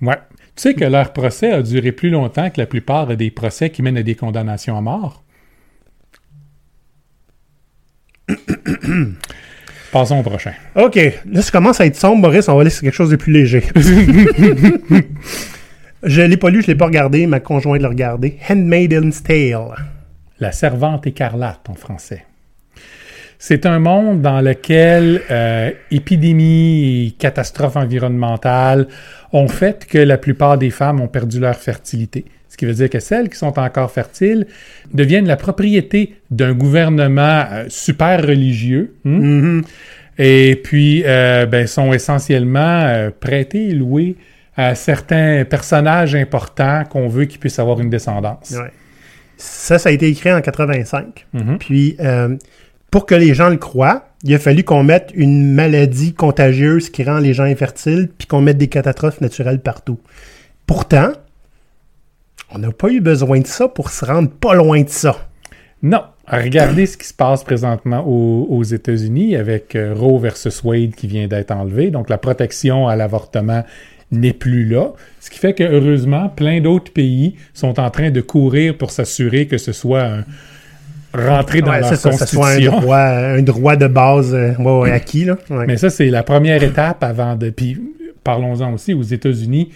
[0.02, 0.18] Ouais.
[0.60, 3.82] Tu sais que leur procès a duré plus longtemps que la plupart des procès qui
[3.82, 5.24] mènent à des condamnations à mort?
[9.94, 10.52] Passons au prochain.
[10.76, 11.00] OK,
[11.32, 12.50] là, ça commence à être sombre, Maurice.
[12.50, 13.64] On va aller sur quelque chose de plus léger.
[16.04, 17.26] je l'ai pas lu, je l'ai pas regardé.
[17.26, 18.38] Ma conjointe l'a regardé.
[18.50, 19.78] Handmaiden's Tale.
[20.42, 22.26] La servante écarlate en français.
[23.42, 28.88] C'est un monde dans lequel euh, épidémies et catastrophes environnementales
[29.32, 32.26] ont fait que la plupart des femmes ont perdu leur fertilité.
[32.50, 34.46] Ce qui veut dire que celles qui sont encore fertiles
[34.94, 38.96] deviennent la propriété d'un gouvernement euh, super religieux.
[39.06, 39.10] hein?
[39.10, 39.62] Mhm.
[40.18, 44.18] Et puis, euh, ben, sont essentiellement prêtés et loués
[44.58, 48.52] à certains personnages importants qu'on veut qu'ils puissent avoir une descendance.
[48.52, 48.72] Ouais.
[49.38, 51.26] Ça, ça a été écrit en 85.
[51.32, 51.58] Mhm.
[51.58, 52.36] Puis, euh,
[52.92, 57.04] pour que les gens le croient, il a fallu qu'on mette une maladie contagieuse qui
[57.04, 60.00] rend les gens infertiles, puis qu'on mette des catastrophes naturelles partout.
[60.66, 61.14] Pourtant,
[62.52, 65.30] on n'a pas eu besoin de ça pour se rendre pas loin de ça.
[65.82, 66.02] Non.
[66.28, 71.28] Regardez ce qui se passe présentement aux, États-Unis avec euh, Roe versus Wade qui vient
[71.28, 71.90] d'être enlevé.
[71.90, 73.64] Donc, la protection à l'avortement
[74.12, 74.92] n'est plus là.
[75.20, 79.48] Ce qui fait que, heureusement, plein d'autres pays sont en train de courir pour s'assurer
[79.48, 80.26] que ce soit un-
[81.14, 82.80] rentré dans Ouais, leur c'est ça, ça soit un constitution.
[82.82, 85.26] droit, un droit de base euh, ouais, acquis.
[85.26, 85.38] Là.
[85.50, 85.66] Ouais.
[85.68, 87.50] Mais ça, c'est la première étape avant de.
[87.50, 87.78] Puis
[88.24, 89.70] parlons-en aussi aux États-Unis.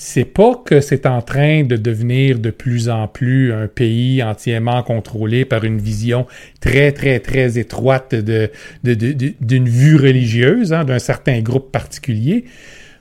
[0.00, 4.80] C'est pas que c'est en train de devenir de plus en plus un pays entièrement
[4.84, 6.24] contrôlé par une vision
[6.60, 8.48] très, très, très étroite de,
[8.84, 12.44] de- de- de- d'une vue religieuse, hein, d'un certain groupe particulier.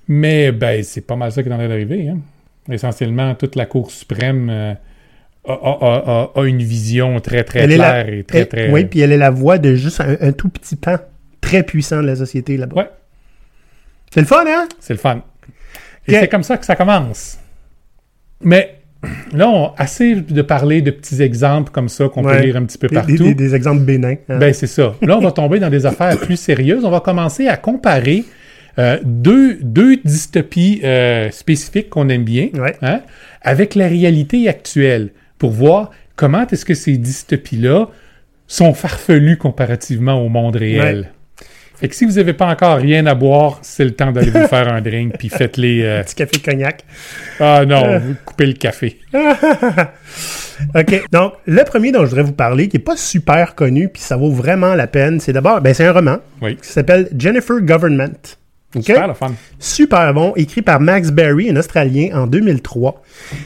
[0.08, 2.10] Mais ben, c'est pas mal ça qui est en train d'arriver.
[2.10, 2.18] Hein.
[2.72, 4.74] Essentiellement, toute la Cour suprême euh,
[5.48, 8.48] a, a- a- a- une vision très, très Elle est la- claire et très, Elle-
[8.48, 8.70] très.
[8.72, 10.98] Oui, puis elle est la voix de juste un, un tout petit pan
[11.42, 12.76] très puissant de la société là-bas.
[12.76, 12.90] Ouais.
[14.14, 14.68] C'est le fun, hein?
[14.80, 15.22] C'est le fun.
[16.08, 17.38] Et c'est comme ça que ça commence.
[18.42, 18.76] Mais
[19.34, 22.38] là, on assez de parler de petits exemples comme ça qu'on Ouais.
[22.38, 23.12] peut lire un petit peu partout.
[23.18, 24.16] des- des- des exemples bénins.
[24.30, 24.38] hein.
[24.40, 24.96] Ben, c'est ça.
[25.02, 26.86] Là, on va tomber dans des affaires plus sérieuses.
[26.86, 28.24] On va commencer à comparer
[28.80, 32.76] euh, deux, deux dystopies euh, spécifiques qu'on aime bien Ouais.
[32.84, 33.02] hein,
[33.42, 37.88] avec la réalité actuelle pour voir comment est-ce que ces dystopies-là
[38.48, 41.12] sont farfelues comparativement au monde réel.
[41.76, 44.48] Fait que si vous n'avez pas encore rien à boire, c'est le temps d'aller vous
[44.48, 45.84] faire un drink, puis faites-les...
[45.84, 46.84] euh, Petit café cognac.
[47.40, 48.98] Ah non, vous coupez le café.
[50.76, 51.04] OK.
[51.12, 54.18] Donc, le premier dont je voudrais vous parler, qui est pas super connu, puis ça
[54.18, 56.56] vaut vraiment la peine, c'est d'abord, ben, c'est un roman Oui.
[56.56, 58.38] qui s'appelle Jennifer Government.
[58.82, 59.34] Super, fun.
[59.60, 63.02] Super bon, écrit par Max Berry, un Australien, en 2003.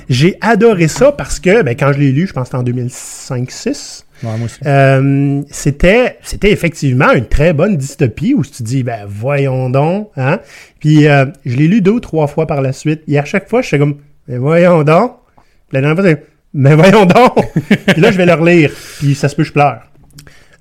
[0.09, 2.63] J'ai adoré ça parce que, ben, quand je l'ai lu, je pense que c'était en
[2.63, 4.59] 2005-6, Ouais, moi aussi.
[4.67, 10.09] euh, c'était, c'était effectivement une très bonne dystopie où tu te dis, ben, voyons donc,
[10.15, 10.39] hein.
[10.79, 13.01] Puis, euh, je l'ai lu deux ou trois fois par la suite.
[13.07, 15.13] Et à chaque fois, je suis comme, mais voyons donc.
[15.35, 17.33] Puis La dernière fois, c'est, mais voyons donc.
[17.87, 18.71] puis là, je vais le relire.
[18.99, 19.81] Puis ça se peut, que je pleure.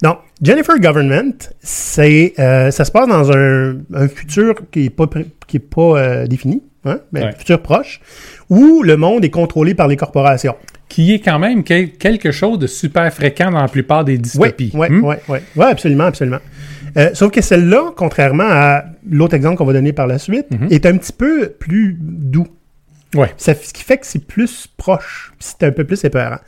[0.03, 5.07] Donc, Jennifer Government, c'est, euh, ça se passe dans un, un futur qui est pas,
[5.47, 7.33] qui est pas euh, défini, hein, mais Ouais.
[7.37, 8.01] futur proche,
[8.49, 10.57] où le monde est contrôlé par les corporations.
[10.89, 14.73] Qui est quand même quel- quelque chose de super fréquent dans la plupart des dystopies.
[14.75, 15.05] oui, Hmm?
[15.05, 15.39] oui, oui.
[15.55, 16.41] Oui, absolument, absolument.
[16.97, 20.87] Euh, sauf que celle-là, contrairement à l'autre exemple qu'on va donner par la suite, est
[20.87, 22.49] un petit peu plus doux.
[23.15, 23.31] Ouais.
[23.37, 26.39] Ça, ce qui fait que c'est plus proche, c'est un peu plus épeurant.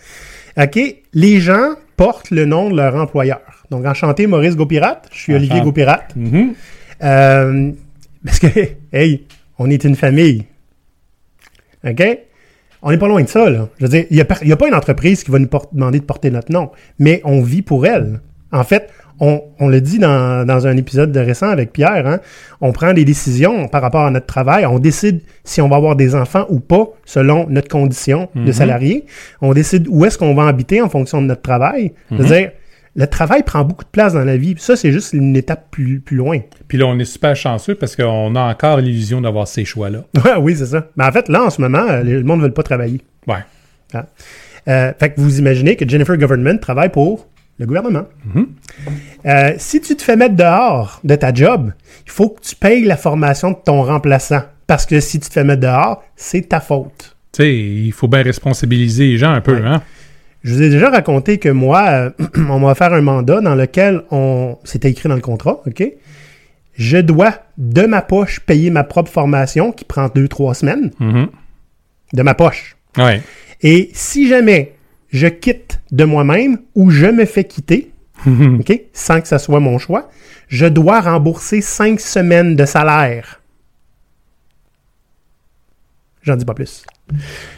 [0.56, 0.78] OK?
[1.12, 3.40] Les gens portent le nom de leur employeur.
[3.70, 5.08] Donc, enchanté, Maurice Gaupirate.
[5.12, 5.60] Je suis Olivier.
[5.60, 6.14] Gaupirate.
[6.16, 6.54] Mhm.
[7.04, 7.72] Euh,
[8.24, 8.48] parce que,
[8.92, 9.26] hey,
[9.58, 10.46] on est une famille.
[11.84, 12.02] OK?
[12.82, 13.68] On n'est pas loin de ça, là.
[13.78, 16.32] Je veux dire, il n'y a, pas une entreprise qui va nous demander de porter
[16.32, 18.20] notre nom, mais on vit pour elle.
[18.50, 18.90] En fait,
[19.22, 22.18] on, on le dit dans, dans un épisode de récent avec Pierre, hein,
[22.61, 25.94] on prend des décisions par rapport à notre travail, on décide si on va avoir
[25.94, 29.06] des enfants ou pas selon notre condition de salarié,
[29.40, 31.92] on décide où est-ce qu'on va habiter en fonction de notre travail.
[32.11, 32.50] Je veux dire,
[32.96, 34.56] le travail prend beaucoup de place dans la vie.
[34.58, 36.40] Ça, c'est juste une étape plus, plus loin.
[36.66, 40.04] Puis là, on est super chanceux parce qu'on a encore l'illusion d'avoir ces choix-là.
[40.24, 40.88] Ouais, oui, c'est ça.
[40.96, 43.00] Mais en fait, là, en ce moment, euh, le monde ne veut pas travailler.
[43.26, 43.38] Ouais.
[44.68, 47.28] Euh, fait que vous imaginez que Jennifer Government travaille pour
[47.62, 48.05] le gouvernement.
[49.27, 51.72] Euh, si tu te fais mettre dehors de ta job,
[52.07, 54.42] il faut que tu payes la formation de ton remplaçant.
[54.66, 57.16] Parce que si tu te fais mettre dehors, c'est ta faute.
[57.33, 59.66] Tu sais, il faut bien responsabiliser les gens un peu, Ouais.
[59.66, 59.83] hein?
[60.44, 62.11] Je vous ai déjà raconté que moi, euh,
[62.48, 65.85] on m'a offert un mandat dans lequel on c'était écrit dans le contrat, OK?
[66.75, 70.90] Je dois, de ma poche, payer ma propre formation qui prend deux, trois semaines.
[70.98, 71.29] Mhm.
[72.12, 72.77] De ma poche.
[72.98, 73.22] Ouais.
[73.62, 74.71] Et si jamais
[75.12, 77.92] je quitte de moi-même ou je me fais quitter,
[78.27, 80.09] OK, sans que ce soit mon choix,
[80.48, 83.40] je dois rembourser cinq semaines de salaire.
[86.22, 86.85] J'en dis pas plus.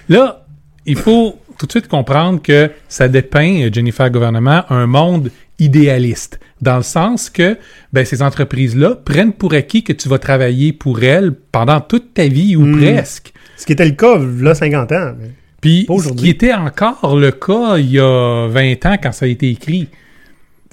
[0.08, 0.44] Là,
[0.86, 6.40] il faut tout de suite comprendre que ça dépeint, euh, Jennifer Gouvernement, un monde idéaliste.
[6.60, 7.58] Dans le sens que
[7.92, 12.26] ben, ces entreprises-là prennent pour acquis que tu vas travailler pour elles pendant toute ta
[12.26, 13.32] vie ou presque.
[13.56, 15.12] Ce qui était le cas, là, 50 ans.
[15.18, 15.30] mais-
[15.64, 19.28] Puis, ce qui était encore le cas il y a 20 ans quand ça a
[19.28, 19.88] été écrit.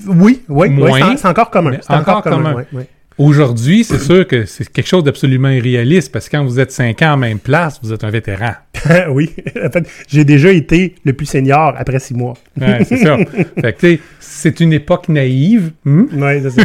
[0.06, 0.69] Oui, oui,
[1.15, 1.77] c'est encore commun.
[1.80, 2.65] C'est encore, encore commun.
[3.17, 7.01] Aujourd'hui, c'est sûr que c'est quelque chose d'absolument irréaliste parce que quand vous êtes 5
[7.04, 8.51] ans en même place, vous êtes un vétéran.
[9.12, 12.34] oui, en fait, j'ai déjà été le plus senior après six mois.
[12.60, 13.17] Ouais, c'est ça.
[13.62, 15.71] Fait que, c'est une époque naïve.
[15.86, 16.06] hmm?
[16.13, 16.63] Oui, c'est ça.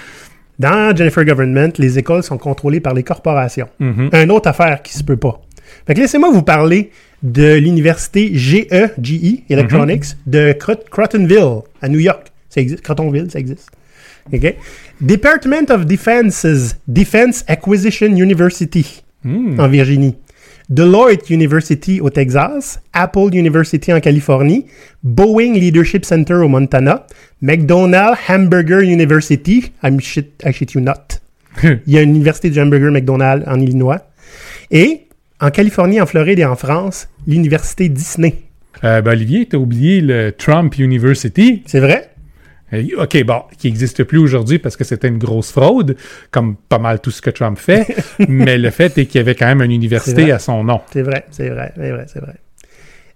[0.58, 3.68] Dans Jennifer Government, les écoles sont contrôlées par les corporations.
[3.78, 4.10] Mhm.
[4.12, 5.40] Une autre affaire qui se peut pas.
[5.86, 6.90] Fait que laissez-moi vous parler
[7.22, 8.66] de l'université GE,
[9.02, 12.28] GE Electronics, de Crot- Crotonville, à New York.
[12.48, 12.82] Ça existe.
[12.82, 13.68] Crotonville, ça existe.
[14.32, 14.54] OK?
[15.00, 19.58] Department of Defense's Defense Acquisition University Hmm.
[19.58, 20.14] en Virginie.
[20.70, 24.66] Deloitte University au Texas, Apple University en Californie,
[25.02, 27.06] Boeing Leadership Center au Montana,
[27.40, 31.20] McDonald Hamburger University, I'm shit, I shit you not.
[31.64, 34.00] Il y a une université du hamburger McDonald's en Illinois.
[34.70, 35.06] Et
[35.40, 38.34] en Californie, en Floride et en France, l'université Disney.
[38.84, 41.62] Euh, ben, Olivier, t'as oublié le Trump University.
[41.66, 42.10] C'est vrai?
[42.72, 45.96] Euh, OK, bon, qui n'existe plus aujourd'hui parce que c'était une grosse fraude,
[46.30, 47.86] comme pas mal tout ce que Trump fait.
[48.28, 50.80] mais le fait est qu'il y avait quand même une université à son nom.
[50.92, 52.34] C'est vrai, c'est vrai, c'est vrai, c'est vrai.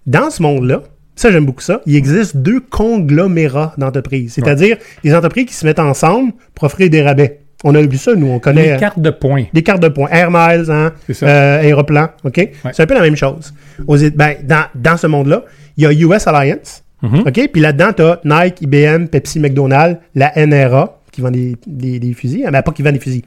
[0.06, 0.82] Dans ce monde-là,
[1.14, 4.32] ça j'aime beaucoup ça, il existe deux conglomérats d'entreprises.
[4.32, 7.41] C'est-à-dire des entreprises qui se mettent ensemble pour offrir des rabais.
[7.64, 8.62] On a vu ça, nous, on connaît...
[8.64, 9.44] Les euh, cartes de points.
[9.53, 10.09] Des cartes de points.
[10.11, 11.27] Air Miles, hein, C'est ça.
[11.27, 12.48] euh, Aéroplan, OK?
[12.72, 13.53] C'est un peu la même chose.
[13.87, 15.44] Aux, ben, dans, dans ce monde-là,
[15.77, 17.25] il y a US Alliance, Mhm.
[17.27, 17.48] OK?
[17.53, 22.12] Puis là-dedans, tu as Nike, IBM, Pepsi, McDonald's, la NRA, qui vend des, des, des
[22.14, 23.22] fusils, mais pas qui vend des fusils.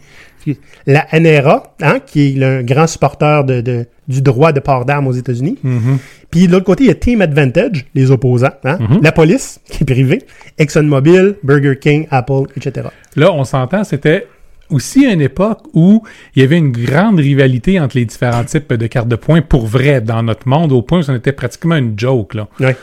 [0.86, 5.08] La NRA, hein, qui est le grand supporter de, de- du droit de port d'armes
[5.08, 5.58] aux États-Unis.
[5.64, 5.98] Mhm.
[6.30, 8.78] Puis de l'autre côté, il y a Team Advantage, les opposants, hein?
[9.02, 10.22] la police, qui est privée,
[10.60, 12.88] ExxonMobil, Burger King, Apple, etc.
[13.16, 14.28] Là, on s'entend, c'était
[14.70, 16.04] aussi une époque où
[16.36, 19.66] il y avait une grande rivalité entre les différents types de cartes de points pour
[19.68, 22.34] vrai dans notre monde, au point où ça était pratiquement une joke.
[22.36, 22.48] Là.
[22.60, 22.76] Ouais.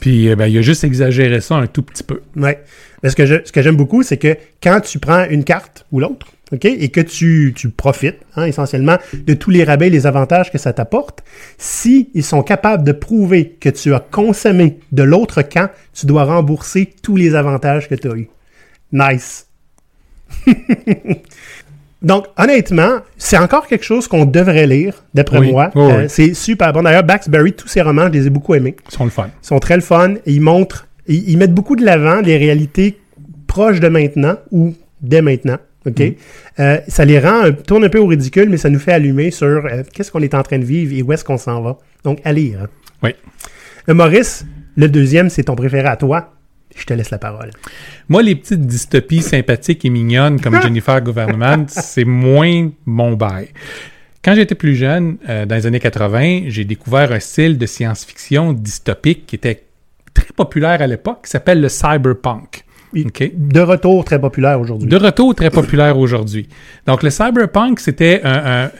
[0.00, 2.20] Puis euh, ben, il a juste exagéré ça un tout petit peu.
[2.36, 2.62] Ouais.
[3.02, 6.00] Mais ce que je- ce j'aime beaucoup, c'est que quand tu prends une carte ou
[6.00, 10.06] l'autre, OK, et que tu, tu profites hein, essentiellement de tous les rabais et les
[10.06, 11.24] avantages que ça t'apporte,
[11.58, 16.24] si ils sont capables de prouver que tu as consommé de l'autre camp, tu dois
[16.24, 18.28] rembourser tous les avantages que tu as eus.
[18.92, 19.46] Nice.
[22.04, 25.50] Donc, honnêtement, c'est encore quelque chose qu'on devrait lire, d'après Oui.
[25.52, 25.70] moi.
[25.74, 26.04] Oui, Euh, oui.
[26.08, 26.82] C'est super bon.
[26.82, 28.76] D'ailleurs, Baxberry, tous ses romans, je les ai beaucoup aimés.
[28.90, 29.28] Ils sont le fun.
[29.42, 30.14] Ils sont très le fun.
[30.26, 32.98] Ils montrent, ils, ils mettent beaucoup de l'avant des réalités
[33.46, 35.56] proches de maintenant ou dès maintenant.
[35.86, 35.98] OK?
[36.00, 36.12] Mm.
[36.60, 39.30] Euh, ça les rend, un- tourne un peu au ridicule, mais ça nous fait allumer
[39.30, 41.78] sur euh, qu'est-ce qu'on est en train de vivre et où est-ce qu'on s'en va.
[42.04, 42.60] Donc, à lire.
[42.64, 42.68] hein.
[43.02, 43.14] Oui.
[43.94, 44.44] Maurice,
[44.76, 46.33] le deuxième, c'est ton préféré à toi.
[46.76, 47.50] Je te laisse la parole.
[48.08, 53.48] Moi, les petites dystopies sympathiques et mignonnes comme Jennifer Government, c'est moins mon bail.
[54.24, 58.52] Quand j'étais plus jeune, euh, dans les années 80, j'ai découvert un style de science-fiction
[58.54, 59.64] dystopique qui était
[60.14, 62.64] très populaire à l'époque, qui s'appelle le cyberpunk.
[62.94, 63.30] Il- OK?
[63.34, 64.88] De retour très populaire aujourd'hui.
[64.88, 66.48] De retour très populaire aujourd'hui.
[66.86, 68.70] Donc, le cyberpunk, c'était un, un-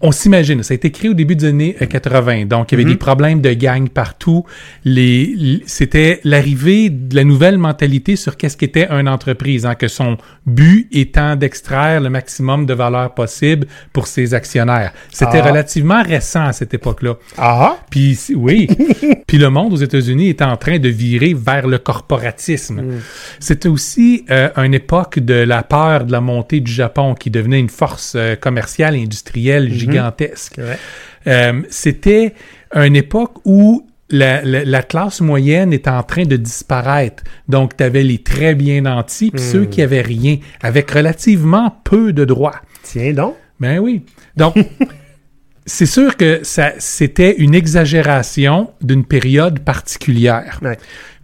[0.00, 2.46] on s'imagine, ça a été créé au début des années euh, 80.
[2.46, 4.44] Donc, il y avait des problèmes de gang partout.
[4.84, 10.16] Les, c'était l'arrivée de la nouvelle mentalité sur qu'est-ce qu'était une entreprise, hein, que son
[10.46, 14.92] but étant d'extraire le maximum de valeur possible pour ses actionnaires.
[15.10, 15.48] C'était Ah.
[15.48, 17.14] relativement récent à cette époque-là.
[17.36, 17.78] Ah!
[17.90, 18.68] Puis oui,
[19.26, 22.82] puis le monde aux États-Unis est en train de virer vers le corporatisme.
[23.40, 27.58] C'était aussi euh, une époque de la peur de la montée du Japon qui devenait
[27.58, 30.52] une force euh, commerciale et industrielle gigantesque.
[30.56, 30.78] C'est vrai.
[31.26, 32.34] Euh, C'était
[32.74, 37.22] une époque où la, la- la classe moyenne est en train de disparaître.
[37.48, 42.12] Donc, tu avais les très bien nantis, puis ceux qui avaient rien, avec relativement peu
[42.12, 42.60] de droits.
[42.82, 43.34] Tiens donc.
[43.60, 44.04] Ben oui.
[44.36, 44.54] Donc,
[45.66, 50.58] c'est sûr que ça, c'était une exagération d'une période particulière.
[50.62, 50.78] Ouais.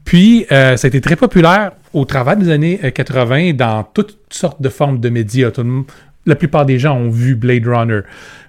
[0.05, 4.18] Puis, euh, ça a été très populaire au travers des années euh, 80 dans toutes
[4.29, 5.50] sortes de formes de médias.
[5.50, 5.85] Tout le
[6.26, 8.00] la plupart des gens ont vu Blade Runner.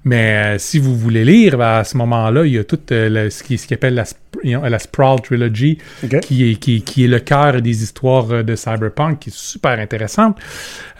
[0.04, 3.10] Mais euh, si vous voulez lire, ben, à ce moment-là, il y a tout euh,
[3.10, 5.80] le- ce qui ce appelle la, la Sprawl Trilogy,
[6.20, 9.80] qui, est, qui, qui est le cœur des histoires euh, de Cyberpunk, qui est super
[9.80, 10.38] intéressante.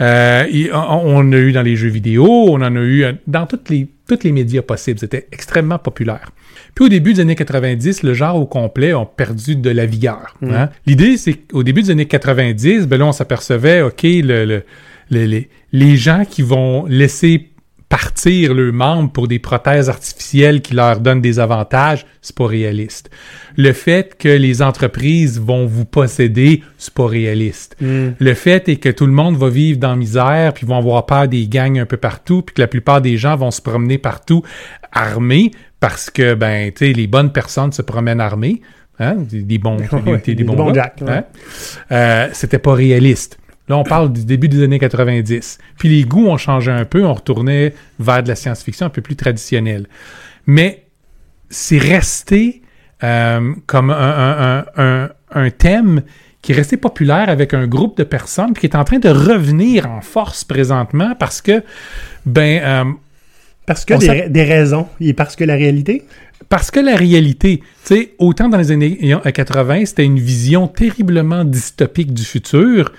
[0.02, 3.46] Euh, et on, on a eu dans les jeux vidéo, on en a eu dans
[3.46, 5.00] toutes les, tous les médias possibles.
[5.00, 6.32] C'était extrêmement populaire.
[6.74, 10.36] Puis au début des années 90, le genre au complet a perdu de la vigueur.
[10.42, 10.70] hein.
[10.86, 14.64] L'idée, c'est qu'au début des années 90, ben là, on s'apercevait, OK, le, le-
[15.10, 17.50] le- les, les gens qui vont laisser
[17.88, 23.12] partir leurs membres pour des prothèses artificielles qui leur donnent des avantages, c'est pas réaliste.
[23.58, 27.78] Le fait que les entreprises vont vous posséder, c'est pas réaliste.
[27.80, 31.06] Le fait est que tout le monde va vivre dans la misère, puis vont avoir
[31.06, 34.00] peur des gangs un peu partout, puis que la plupart des gens vont se promener
[34.00, 34.42] partout
[34.92, 38.62] armés, parce que, ben, tu sais, les bonnes personnes se promènent armés,
[39.00, 40.64] hein, des, bons, des, Ouais, des des bons,
[41.04, 41.24] ouais.
[41.92, 43.38] Euh, c'était pas réaliste.
[43.68, 45.58] Là, on parle du début des années 90.
[45.80, 49.02] Puis les goûts ont changé un peu, on retournait vers de la science-fiction un peu
[49.02, 49.88] plus traditionnelle.
[50.46, 50.86] Mais
[51.50, 52.62] c'est resté
[53.04, 54.66] euh, comme un, un- un-
[55.04, 56.02] un- un thème
[56.42, 59.10] qui est resté populaire avec un groupe de personnes puis qui est en train de
[59.10, 61.64] revenir en force présentement parce que,
[62.26, 62.92] ben, euh,
[63.66, 64.88] Parce que des, ra- des raisons.
[65.02, 66.04] Et parce que la réalité?
[66.50, 70.68] parce que la réalité, tu sais, autant dans les années euh, 80, c'était une vision
[70.68, 72.92] terriblement dystopique du futur,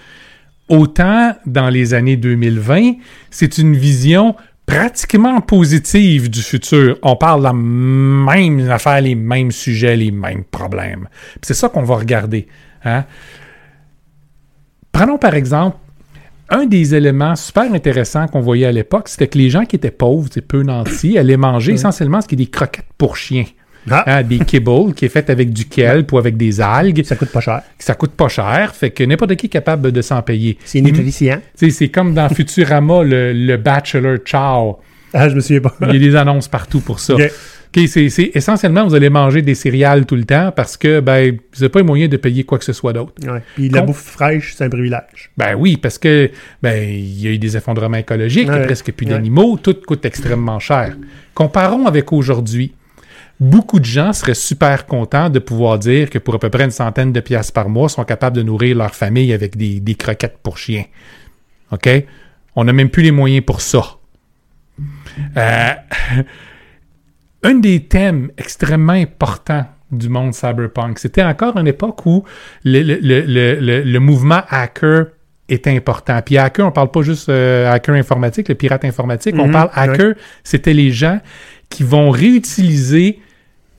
[0.69, 2.95] autant dans les années 2020,
[3.31, 4.35] c'est une vision
[4.67, 6.99] pratiquement positive du futur.
[7.03, 11.09] On parle de la même affaire, les mêmes sujets, les mêmes problèmes.
[11.35, 12.49] Puis C'est ça qu'on va regarder.
[12.85, 13.05] Hein?
[14.93, 15.79] Prenons par exemple
[16.49, 19.91] un des éléments super intéressants qu'on voyait à l'époque, c'était que les gens qui étaient
[19.91, 23.47] pauvres, peu nantis, allaient manger essentiellement ce qui est des croquettes pour chiens.
[23.91, 27.05] Ah, Hein, des kibbles qui est fait avec du kelp ou avec des algues.
[27.05, 27.63] ça coûte pas cher.
[27.79, 30.59] Ça coûte pas cher, fait que n'importe qui est capable de s'en payer.
[30.65, 30.83] C'est
[31.55, 34.79] sais, C'est comme dans Futurama, le, le Bachelor Chow.
[35.13, 35.75] Ah, je me souviens pas.
[35.83, 37.15] Il y a des annonces partout pour ça.
[37.15, 37.31] Ok.
[37.77, 41.61] OK, c'est, essentiellement, vous allez manger des céréales tout le temps parce que ben, vous
[41.61, 43.13] n'avez pas les moyens de payer quoi que ce soit d'autre.
[43.31, 43.43] Ouais.
[43.55, 45.31] Puis la bouffe fraîche, c'est un privilège.
[45.37, 46.31] Ben oui, parce que
[46.63, 48.67] ben il y a eu des effondrements écologiques, il n'y a Ouais.
[48.67, 49.13] presque plus Ouais.
[49.13, 50.97] d'animaux, tout coûte extrêmement cher.
[51.35, 52.73] Comparons avec aujourd'hui.
[53.39, 56.71] Beaucoup de gens seraient super contents de pouvoir dire que pour à peu près une
[56.71, 60.39] centaine de piastres par mois, sont capables de nourrir leur famille avec des, des croquettes
[60.43, 60.85] pour chiens.
[61.71, 61.89] OK?
[62.55, 63.85] On n'a même plus les moyens pour ça.
[65.37, 65.71] Euh,
[67.43, 72.25] un des thèmes extrêmement importants du monde cyberpunk, c'était encore une époque où
[72.65, 75.07] le, le- le- le- le- le mouvement hacker
[75.49, 76.21] est important.
[76.25, 79.71] Puis hacker, on parle pas juste euh, hacker informatique, le pirate informatique, on Mhm, parle
[79.75, 81.21] hacker, c'était les gens
[81.69, 83.21] qui vont réutiliser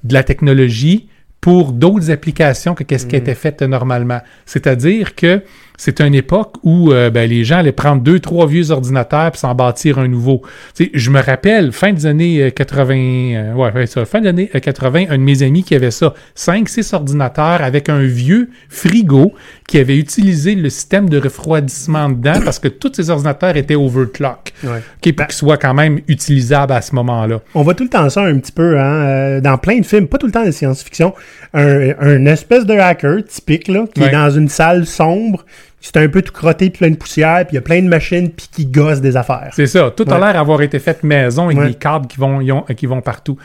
[0.03, 1.07] de la technologie
[1.41, 4.19] pour d'autres applications que qu'est-ce qui était fait normalement.
[4.45, 5.43] C'est-à-dire que
[5.77, 9.39] c'est une époque où euh, ben, les gens allaient prendre deux, trois vieux ordinateurs puis
[9.39, 10.41] s'en bâtir un nouveau.
[10.75, 14.19] Tu sais, je me rappelle, fin des années euh, 80, euh, ouais, ouais, ça, fin
[14.21, 17.89] des années euh, 80, un de mes amis qui avait ça, cinq, six ordinateurs avec
[17.89, 19.33] un vieux frigo
[19.67, 24.53] qui avait utilisé le système de refroidissement dedans parce que tous ces ordinateurs étaient overclock.
[24.63, 24.79] Ouais.
[25.05, 27.39] OK, pour qu'ils soient quand même utilisables à ce moment-là.
[27.53, 30.07] On voit tout le temps ça un petit peu hein, euh, dans plein de films,
[30.07, 31.13] pas tout le temps de science-fiction.
[31.53, 34.07] Un, un espèce de hacker typique là, qui Ouais.
[34.07, 35.45] est dans une salle sombre,
[35.93, 38.29] c'est un peu tout crotté, plein de poussière, puis il y a plein de machines
[38.29, 39.51] puis qui gossent des affaires.
[39.53, 39.91] C'est ça.
[39.95, 41.67] Tout a l'air d'avoir été fait maison avec Ouais.
[41.69, 43.37] des câbles qui vont, ont- qui vont partout.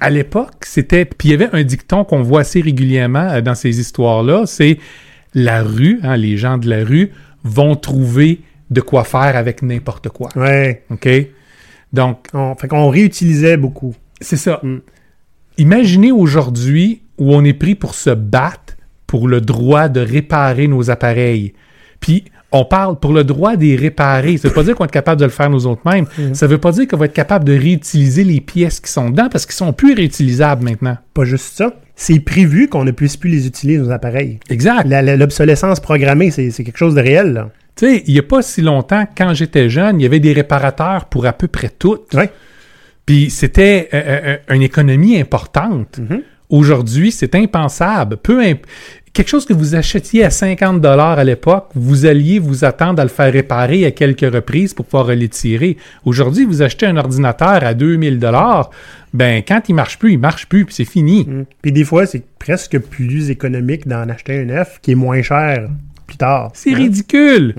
[0.00, 1.04] À l'époque, c'était.
[1.04, 4.78] Puis il y avait un dicton qu'on voit assez régulièrement euh, dans ces histoires-là c'est
[5.34, 7.10] la rue, hein, les gens de la rue
[7.42, 10.28] vont trouver de quoi faire avec n'importe quoi.
[10.36, 10.82] Ouais.
[10.90, 11.08] OK?
[11.92, 13.94] Donc, On, fait qu'on réutilisait beaucoup.
[14.20, 14.60] c'est ça.
[14.62, 14.78] Mm.
[15.58, 20.90] Imaginez aujourd'hui où on est pris pour se battre pour le droit de réparer nos
[20.90, 21.52] appareils.
[22.04, 24.36] Puis, on parle pour le droit d'y réparer.
[24.36, 26.04] Ça veut pas dire qu'on est capable de le faire nous autres mêmes.
[26.34, 29.28] Ça veut pas dire qu'on va être capable de réutiliser les pièces qui sont dedans
[29.32, 30.98] parce qu'ils sont plus réutilisables maintenant.
[31.14, 31.72] Pas juste ça.
[31.96, 34.38] C'est prévu qu'on ne puisse plus les utiliser, nos appareils.
[34.50, 34.84] Exact.
[34.86, 37.32] L'obsolescence programmée, c'est quelque chose de réel.
[37.32, 37.50] Là.
[37.74, 40.34] Tu sais, il y a pas si longtemps, quand j'étais jeune, il y avait des
[40.34, 42.00] réparateurs pour à peu près tout.
[42.12, 42.30] Ouais.
[43.06, 45.98] Puis c'était euh, euh, euh, une économie importante.
[46.50, 48.16] Aujourd'hui, c'est impensable.
[48.18, 48.64] Peu imp-
[49.14, 53.04] Quelque chose que vous achetiez à 50 dollars à l'époque, vous alliez vous attendre à
[53.04, 55.76] le faire réparer à quelques reprises pour pouvoir le tirer.
[56.04, 58.70] Aujourd'hui, vous achetez un ordinateur à 2000 dollars,
[59.12, 61.24] ben quand il marche plus, il marche plus, puis c'est fini.
[61.28, 61.44] Mm.
[61.62, 65.68] Puis des fois, c'est presque plus économique d'en acheter un neuf qui est moins cher
[66.08, 66.50] plus tard.
[66.54, 66.78] C'est Hein?
[66.78, 67.54] ridicule.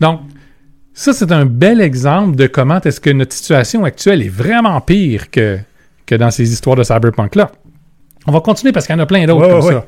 [0.00, 0.20] Donc,
[0.94, 5.30] ça, c'est un bel exemple de comment est-ce que notre situation actuelle est vraiment pire
[5.30, 5.58] que,
[6.06, 7.50] que dans ces histoires de cyberpunk-là.
[8.26, 9.86] On va continuer parce qu'il y en a plein d'autres Ouais, comme ouais, ça.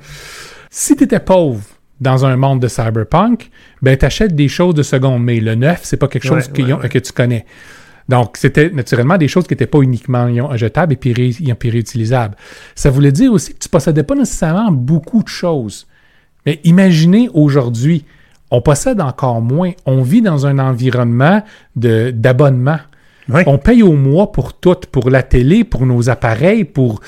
[0.71, 1.63] Si tu étais pauvre
[2.01, 3.51] dans un monde de cyberpunk,
[3.83, 5.41] ben t'achètes des choses de seconde main.
[5.41, 6.89] Le neuf, c'est pas quelque chose Ouais, qu'ils ouais, ont- ouais.
[6.89, 7.45] que tu connais.
[8.09, 11.71] Donc, c'était naturellement des choses qui n'étaient pas uniquement jetables et puis, ré- et puis
[11.71, 12.37] réutilisables.
[12.75, 15.87] Ça voulait dire aussi que tu possédais pas nécessairement beaucoup de choses.
[16.47, 18.05] Mais imaginez aujourd'hui,
[18.51, 19.73] on possède encore moins.
[19.87, 21.43] On vit dans un environnement
[21.77, 22.79] de- d'abonnement.
[23.47, 27.01] On paye au mois pour tout, pour la télé, pour nos appareils, pour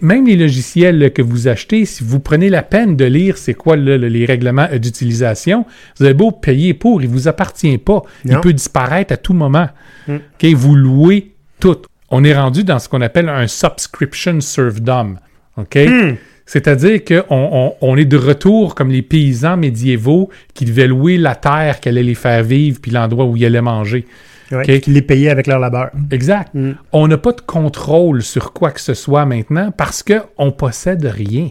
[0.00, 1.84] même les logiciels que vous achetez.
[1.84, 5.64] Si vous prenez la peine de lire c'est quoi le- les règlements euh, d'utilisation,
[5.98, 8.02] vous avez beau payer pour, il vous appartient pas.
[8.24, 9.68] Il peut disparaître à tout moment.
[10.08, 10.16] Mm.
[10.16, 11.78] OK, vous louez tout.
[12.10, 15.16] On est rendu dans ce qu'on appelle un subscription serfdom.
[15.56, 15.76] OK?
[15.76, 16.14] Hmm.
[16.44, 21.34] C'est-à-dire qu'on on, on est de retour comme les paysans médiévaux qui devaient louer la
[21.36, 24.06] terre qu'elle allait les faire vivre puis l'endroit où ils allaient manger.
[24.52, 24.80] Ouais.
[24.80, 25.90] Qui les payaient avec leur labeur.
[26.10, 26.54] Exact.
[26.54, 26.72] Mm.
[26.92, 31.50] On n'a pas de contrôle sur quoi que ce soit maintenant parce qu'on possède rien.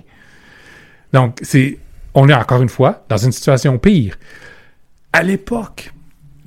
[1.11, 1.79] Donc, c'est,
[2.13, 4.17] on est encore une fois dans une situation pire.
[5.13, 5.91] À l'époque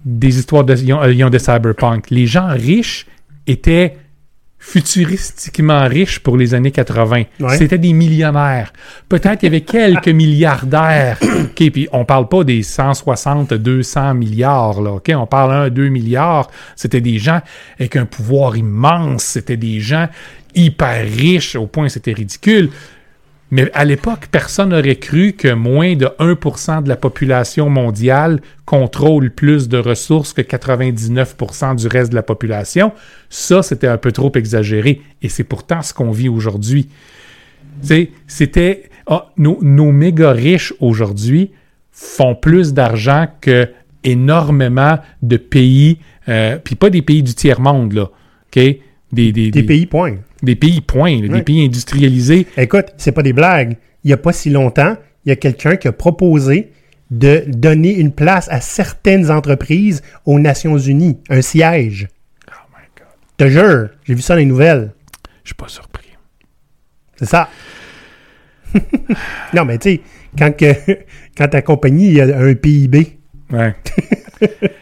[0.04, 3.06] des histoires de, euh, de Cyberpunk, les gens riches
[3.46, 3.96] étaient
[4.66, 7.24] futuristiquement riches pour les années 80.
[7.38, 7.58] Ouais.
[7.58, 8.72] C'était des millionnaires.
[9.10, 11.18] Peut-être qu'il y avait quelques milliardaires.
[11.22, 14.92] OK, puis on parle pas des 160, 200 milliards, là.
[14.92, 16.50] OK, on parle 1, 2 milliards.
[16.76, 17.40] C'était des gens
[17.78, 19.22] avec un pouvoir immense.
[19.24, 20.08] C'était des gens
[20.54, 22.70] hyper riches au point c'était ridicule.
[23.54, 29.30] Mais à l'époque, personne n'aurait cru que moins de 1% de la population mondiale contrôle
[29.30, 32.90] plus de ressources que 99% du reste de la population.
[33.30, 35.02] Ça, c'était un peu trop exagéré.
[35.22, 36.88] Et c'est pourtant ce qu'on vit aujourd'hui.
[38.26, 38.90] C'était...
[39.06, 41.52] ah, nos, nos méga riches aujourd'hui
[41.92, 43.68] font plus d'argent que
[44.02, 48.10] énormément de pays, euh, puis pas des pays du tiers-monde, là.
[48.48, 48.60] OK?
[49.14, 50.16] Des, des, Des des- pays, point.
[50.42, 51.22] des pays, point.
[51.22, 52.46] là, Des pays industrialisés.
[52.56, 53.76] Écoute, c'est pas des blagues.
[54.04, 56.70] Il y a pas si longtemps, il y a quelqu'un qui a proposé
[57.10, 62.08] de donner une place à certaines entreprises aux Nations Unies, un siège.
[62.48, 63.06] Oh my God.
[63.36, 64.92] Te jure, j'ai vu ça dans les nouvelles.
[65.44, 66.08] Je suis pas surpris.
[67.16, 67.48] C'est ça.
[69.54, 70.00] non, mais tu sais,
[70.36, 70.66] quand, que,
[71.36, 73.18] quand ta compagnie a un PIB,
[73.52, 73.74] Ouais.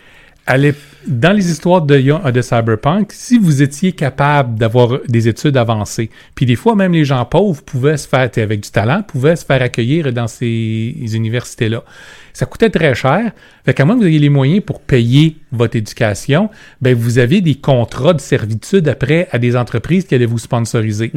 [0.57, 0.77] L'ép-
[1.07, 6.11] dans les histoires de, Yo- de Cyberpunk, si vous étiez capable d'avoir des études avancées,
[6.35, 9.45] puis des fois même les gens pauvres pouvaient se faire, avec du talent, pouvaient se
[9.45, 11.85] faire accueillir dans ces universités-là.
[12.33, 13.33] Ça coûtait très cher.
[13.65, 17.41] Fait qu'à moins que vous ayez les moyens pour payer votre éducation, ben vous avez
[17.41, 21.13] des contrats de servitude après à des entreprises qui allaient vous sponsoriser.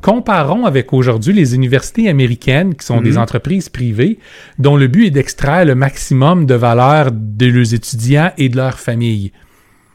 [0.00, 4.18] Comparons avec aujourd'hui les universités américaines, qui sont des entreprises privées,
[4.58, 8.78] dont le but est d'extraire le maximum de valeur de leurs étudiants et de leurs
[8.78, 9.32] familles.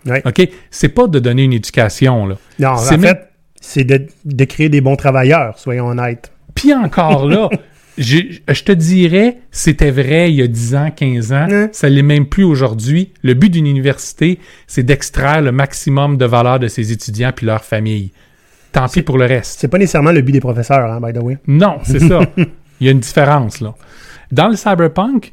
[0.06, 0.22] Ouais.
[0.26, 0.50] OK?
[0.72, 2.36] C'est pas de donner une éducation, là.
[2.60, 3.30] non, en C'est fait,
[3.62, 6.32] c'est de, de créer des bons travailleurs, soyons honnêtes.
[6.56, 7.50] Puis encore là,
[8.02, 11.70] je te dirais, c'était vrai il y a 10 ans, 15 ans, Ouais.
[11.72, 13.12] ça l'est même plus aujourd'hui.
[13.24, 17.64] Le but d'une université, c'est d'extraire le maximum de valeur de ses étudiants puis leur
[17.64, 18.12] famille.
[18.72, 19.60] Tant pis pour le reste.
[19.60, 21.38] C'est pas nécessairement le but des professeurs, hein, by the way.
[21.48, 22.22] Non, c'est ça.
[22.80, 23.76] Il y a une différence, là.
[24.32, 25.32] Dans le cyberpunk,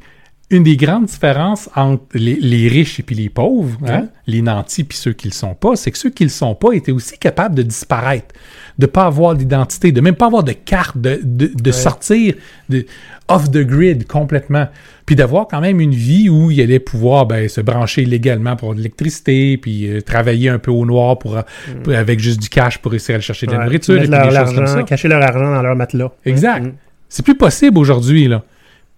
[0.49, 4.83] une des grandes différences entre les, les riches et puis les pauvres, hein, les nantis
[4.83, 7.17] puis ceux qui le sont pas, c'est que ceux qui le sont pas étaient aussi
[7.19, 8.33] capables de disparaître,
[8.79, 12.35] de pas avoir d'identité, de même pas avoir de carte, de, de, de sortir
[12.69, 12.85] de,
[13.27, 14.67] off the grid complètement,
[15.05, 18.65] puis d'avoir quand même une vie où il allait pouvoir ben, se brancher légalement pour
[18.67, 21.41] avoir de l'électricité, puis euh, travailler un peu au noir pour, euh,
[21.83, 23.63] pour- avec juste du cash pour essayer d'aller chercher de la Ouais.
[23.65, 24.83] nourriture et Mettre puis leur- des choses comme ça.
[24.83, 26.11] cacher leur argent dans leur matelas.
[26.25, 26.65] Exact.
[26.65, 26.73] Mm.
[27.09, 28.43] C'est plus possible aujourd'hui, là.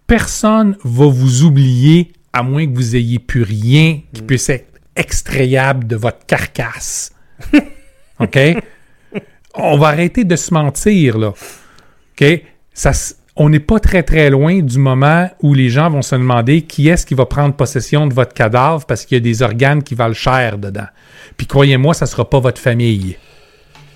[0.07, 4.65] Personne va vous oublier à moins que vous ayez plus rien qui puisse être
[4.95, 7.11] extrayable de votre carcasse.
[8.19, 8.37] OK?
[9.59, 11.33] On va arrêter de se mentir, là.
[12.19, 12.43] OK?
[12.73, 12.91] Ça,
[13.35, 16.89] on n'est pas très, très loin du moment où les gens vont se demander qui
[16.89, 19.95] est-ce qui va prendre possession de votre cadavre parce qu'il y a des organes qui
[19.95, 20.87] valent cher dedans.
[21.37, 23.17] Puis croyez-moi, ça sera pas votre famille.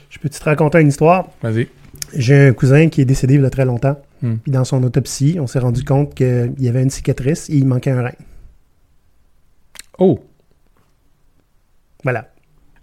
[0.10, 1.28] Je peux te raconter une histoire?
[1.42, 1.68] Vas-y.
[2.16, 4.00] J'ai un cousin qui est décédé il y a très longtemps.
[4.22, 4.36] Hmm.
[4.38, 7.68] Puis dans son autopsie, on s'est rendu compte qu'il y avait une cicatrice et il
[7.68, 8.16] manquait un rein.
[9.98, 10.24] Oh!
[12.04, 12.33] Voilà.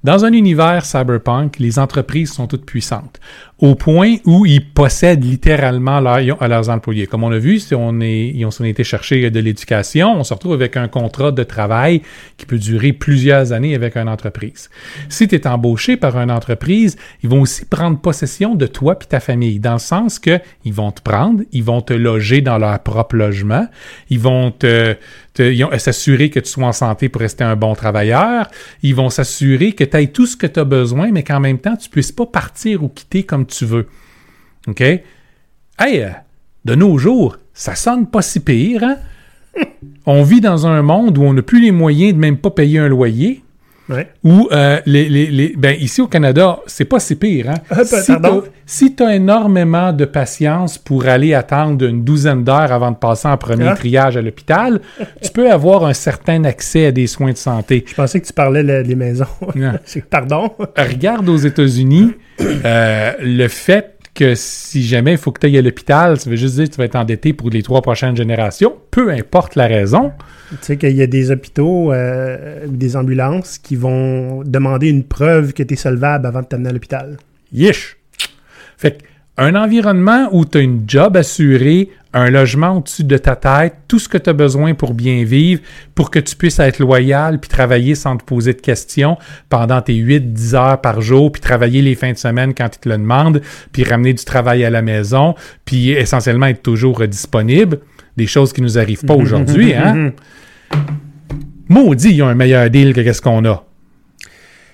[0.02, 3.20] Dans un univers cyberpunk, les entreprises sont toutes puissantes,
[3.60, 7.06] au point où ils possèdent littéralement leur- leurs employés.
[7.06, 10.24] Comme on a vu, si on, est, ils si on été chercher de l'éducation, on
[10.24, 12.02] se retrouve avec un contrat de travail
[12.38, 14.70] qui peut durer plusieurs années avec une entreprise.
[15.08, 19.04] Si tu es embauché par une entreprise, ils vont aussi prendre possession de toi et
[19.04, 22.58] ta famille, dans le sens que ils vont te prendre, ils vont te loger dans
[22.58, 23.66] leur propre logement,
[24.08, 24.96] ils vont te,
[25.78, 28.48] s'assurer que tu sois en santé pour rester un bon travailleur,
[28.82, 31.58] ils vont s'assurer que tu aies tout ce que tu as besoin, mais qu'en même
[31.58, 33.86] temps, tu puisses pas partir ou quitter comme tu veux.
[34.66, 34.80] OK?
[34.80, 35.04] Hey,
[35.80, 36.10] euh,
[36.64, 38.96] de nos jours, ça sonne pas si pire, hein?
[40.06, 42.78] on vit dans un monde où on n'a plus les moyens de même pas payer
[42.78, 43.42] un loyer.
[43.90, 44.08] Ouais.
[44.24, 47.50] Où euh, les, les, les- ben, ici au Canada, c'est pas si pire.
[47.50, 47.54] Hein?
[47.70, 52.72] Ah, si t'as- si tu as énormément de patience pour aller attendre une douzaine d'heures
[52.72, 53.74] avant de passer en premier Ah.
[53.74, 54.80] triage à l'hôpital,
[55.22, 57.84] tu peux avoir un certain accès à des soins de santé.
[57.86, 59.26] Je pensais que tu parlais le- des maisons.
[60.10, 60.52] Pardon?
[60.76, 62.12] Regarde aux États-Unis,
[62.64, 66.36] euh, le fait que si jamais il faut que tu ailles à l'hôpital, ça veut
[66.36, 69.66] juste dire que tu vas être endetté pour les trois prochaines générations, peu importe la
[69.66, 70.12] raison.
[70.50, 75.54] Tu sais qu'il y a des hôpitaux, euh, des ambulances qui vont demander une preuve
[75.54, 77.16] que tu es solvable avant de t'amener à l'hôpital.
[77.50, 77.96] Yish!
[78.76, 79.04] Fait que,
[79.38, 83.98] un environnement où tu as une job assurée, un logement au-dessus de ta tête, tout
[83.98, 85.62] ce que tu as besoin pour bien vivre,
[85.94, 89.16] pour que tu puisses être loyal, puis travailler sans te poser de questions
[89.48, 92.88] pendant tes 8-10 heures par jour, puis travailler les fins de semaine quand ils te
[92.88, 93.40] le demandent,
[93.72, 95.34] puis ramener du travail à la maison,
[95.64, 97.78] puis essentiellement être toujours disponible.
[98.16, 100.12] Des choses qui nous arrivent pas aujourd'hui, hein?
[101.68, 103.64] Maudit, ils ont un meilleur deal que qu'est-ce qu'on a.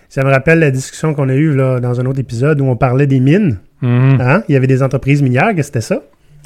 [0.09, 2.77] Ça me rappelle la discussion qu'on a eue là, dans un autre épisode où on
[2.77, 3.59] parlait des mines.
[3.83, 4.43] Hein?
[4.49, 6.01] Il y avait des entreprises minières que c'était ça?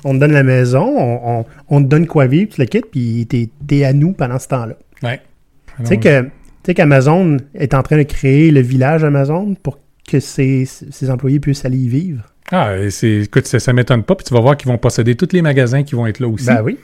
[0.05, 2.91] On te donne la maison, on, on- on te donne quoi vivre, tu le quittes,
[2.91, 4.77] puis t'es es à nous pendant ce temps-là.
[5.03, 5.21] Ouais.
[5.81, 6.31] Tu sais que tu
[6.67, 9.79] sais qu'Amazon est en train de créer le village Amazon pour
[10.09, 12.25] que ses, ses employés puissent aller y vivre.
[12.53, 14.15] Ah, et c'est, écoute, ça, ça m'étonne pas.
[14.17, 16.47] Puis tu vas voir qu'ils vont posséder tous les magasins qui vont être là aussi.
[16.47, 16.79] Ben oui.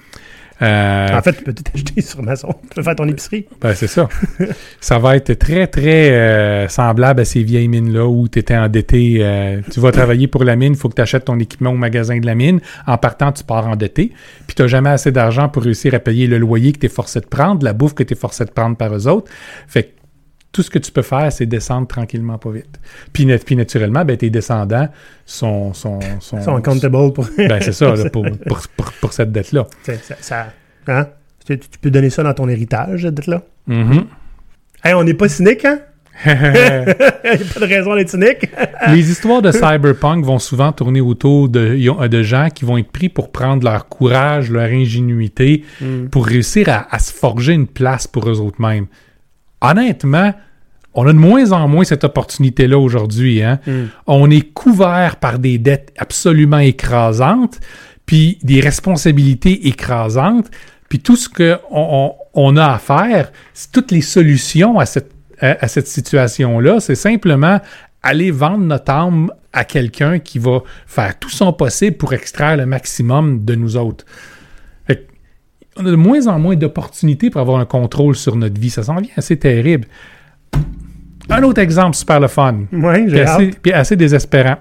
[0.62, 2.48] Euh, En fait, tu peux tout acheter sur Amazon.
[2.62, 3.46] Tu peux faire ton épicerie.
[3.60, 4.08] ben, c'est ça.
[4.80, 9.18] ça va être très, très euh, semblable à ces vieilles mines-là où tu étais endetté.
[9.20, 11.76] euh, tu vas travailler pour la mine, il faut que tu achètes ton équipement au
[11.76, 12.60] magasin de la mine.
[12.86, 14.12] En partant, tu pars endetté.
[14.46, 16.90] Puis tu n'as jamais assez d'argent pour réussir à payer le loyer que tu es
[16.90, 19.30] forcé de prendre, la bouffe que tu es forcé de prendre par eux autres.
[19.68, 19.88] Fait que
[20.56, 22.80] tout ce que tu peux faire, c'est descendre tranquillement, pas vite.
[23.12, 24.88] Puis, nat- puis naturellement, ben, tes descendants
[25.26, 25.74] sont...
[25.74, 27.28] sont, sont, Ils sont accountable pour.
[27.36, 29.66] Ben, c'est ça, là, pour, pour, pour, pour cette dette-là.
[29.82, 30.46] ça, ça- ça-
[30.88, 31.08] hein?
[31.46, 33.42] Tu, tu peux donner ça dans ton héritage, d'être là.
[33.66, 34.06] Mhm.
[34.82, 35.78] Hey, on n'est pas cynique, hein?
[36.24, 36.94] Il n'y a
[37.52, 38.48] pas de raison d'être cynique.
[38.88, 43.10] Les histoires de cyberpunk vont souvent tourner autour de, de gens qui vont être pris
[43.10, 45.64] pour prendre leur courage, leur ingénuité,
[46.10, 48.86] pour réussir à, à se forger une place pour eux autres mêmes.
[49.60, 50.32] Honnêtement,
[50.96, 53.42] on a de moins en moins cette opportunité-là aujourd'hui.
[53.42, 53.60] Hein?
[54.06, 57.60] On est couvert par des dettes absolument écrasantes,
[58.06, 60.50] puis des responsabilités écrasantes,
[60.88, 65.12] puis tout ce qu'on on, on a à faire, c'est toutes les solutions à cette,
[65.38, 67.60] à, à cette situation-là, c'est simplement
[68.02, 72.64] aller vendre notre âme à quelqu'un qui va faire tout son possible pour extraire le
[72.64, 74.06] maximum de nous autres.
[74.86, 75.06] Fait
[75.76, 78.70] on a de moins en moins d'opportunités pour avoir un contrôle sur notre vie.
[78.70, 79.88] Ça s'en vient assez terrible.
[81.30, 82.60] Un autre exemple super le fun
[83.08, 84.56] j'ai assez, puis assez désespérant.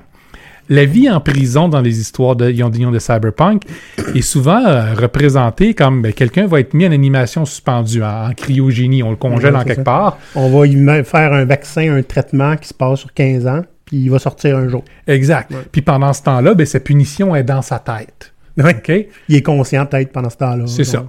[0.67, 3.63] la vie en prison dans les histoires de, Yon- de Cyberpunk
[4.15, 8.33] est souvent euh, représentée comme ben, quelqu'un va être mis en animation suspendue, en, en
[8.33, 9.83] cryogénie, on le congèle Ouais, en quelque ça.
[9.83, 10.17] part.
[10.33, 13.97] On va y faire un vaccin, un traitement qui se passe sur 15 ans, puis
[13.97, 14.83] il va sortir un jour.
[15.05, 15.51] Exact.
[15.51, 15.57] Ouais.
[15.71, 18.33] Puis pendant ce temps-là, ben, sa punition est dans sa tête.
[18.57, 18.75] Ouais.
[18.75, 19.07] OK?
[19.29, 20.63] Il est conscient peut-être pendant ce temps-là.
[20.65, 21.05] C'est ça.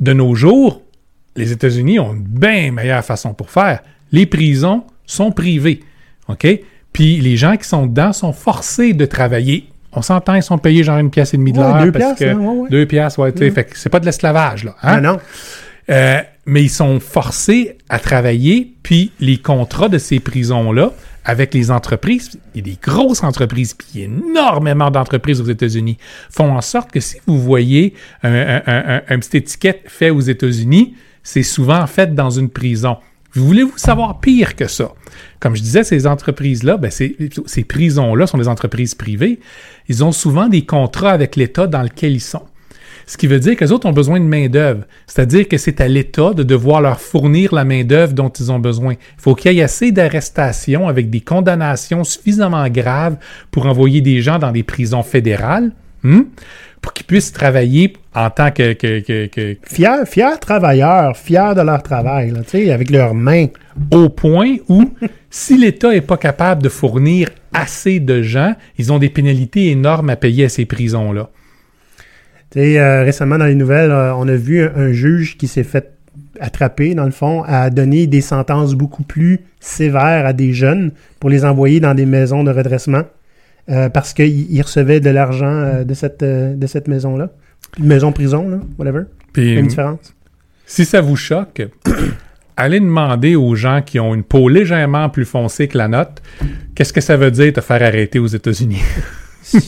[0.00, 0.80] De nos jours,
[1.36, 3.80] les États-Unis ont une bien meilleure façon pour faire.
[4.12, 5.80] Les prisons sont privées.
[6.28, 6.46] OK?
[6.92, 9.68] Puis les gens qui sont dedans sont forcés de travailler.
[9.92, 11.82] On s'entend, ils sont payés genre une pièce et demie de Ouais, l'heure.
[11.84, 12.68] deux parce piastres, que- hein, ouais.
[12.70, 13.50] Deux piastres, ouais, tu sais.
[13.50, 14.72] Fait que c'est pas de l'esclavage, là.
[14.82, 14.94] hein?
[14.96, 15.18] Ah non.
[15.90, 20.92] Euh, mais ils sont forcés à travailler, puis les contrats de ces prisons-là,
[21.26, 25.40] avec les entreprises, il y a des grosses entreprises, puis il y a énormément d'entreprises
[25.40, 25.96] aux États-Unis,
[26.30, 30.10] font en sorte que si vous voyez un, un, un, un- un petit étiquette fait
[30.10, 32.96] aux États-Unis, c'est souvent fait dans une prison.
[33.34, 34.92] Voulez-vous savoir pire que ça?
[35.40, 37.16] Comme je disais, ces entreprises-là, ben ces,
[37.46, 39.40] ces prisons-là sont des entreprises privées.
[39.88, 42.42] Ils ont souvent des contrats avec l'État dans lequel ils sont.
[43.06, 44.84] Ce qui veut dire que les autres ont besoin de main-d'œuvre.
[45.06, 48.94] C'est-à-dire que c'est à l'État de devoir leur fournir la main-d'œuvre dont ils ont besoin.
[48.94, 53.16] Il faut qu'il y ait assez d'arrestations avec des condamnations suffisamment graves
[53.50, 55.72] pour envoyer des gens dans des prisons fédérales,
[56.04, 56.20] hmm,
[56.80, 61.62] pour qu'ils puissent travailler en tant que, que- que- que- Fiers, fiers travailleurs, fiers de
[61.62, 62.40] leur travail, là,
[62.74, 63.46] avec leurs mains.
[63.90, 64.84] au point où,
[65.30, 70.10] si l'État n'est pas capable de fournir assez de gens, ils ont des pénalités énormes
[70.10, 71.30] à payer à ces prisons-là.
[72.56, 75.90] Euh, récemment dans les nouvelles, euh, on a vu un, un juge qui s'est fait
[76.38, 81.30] attraper, dans le fond, à donner des sentences beaucoup plus sévères à des jeunes pour
[81.30, 83.02] les envoyer dans des maisons de redressement
[83.70, 87.30] euh, parce qu'ils ils recevaient de l'argent euh, de cette, euh, de cette maison-là.
[87.78, 89.04] Une maison-prison, là, whatever.
[89.32, 90.14] Puis, Même différence.
[90.66, 91.62] si ça vous choque,
[92.56, 96.22] allez demander aux gens qui ont une peau légèrement plus foncée que la nôtre,
[96.74, 98.82] qu'est-ce que ça veut dire te faire arrêter aux États-Unis?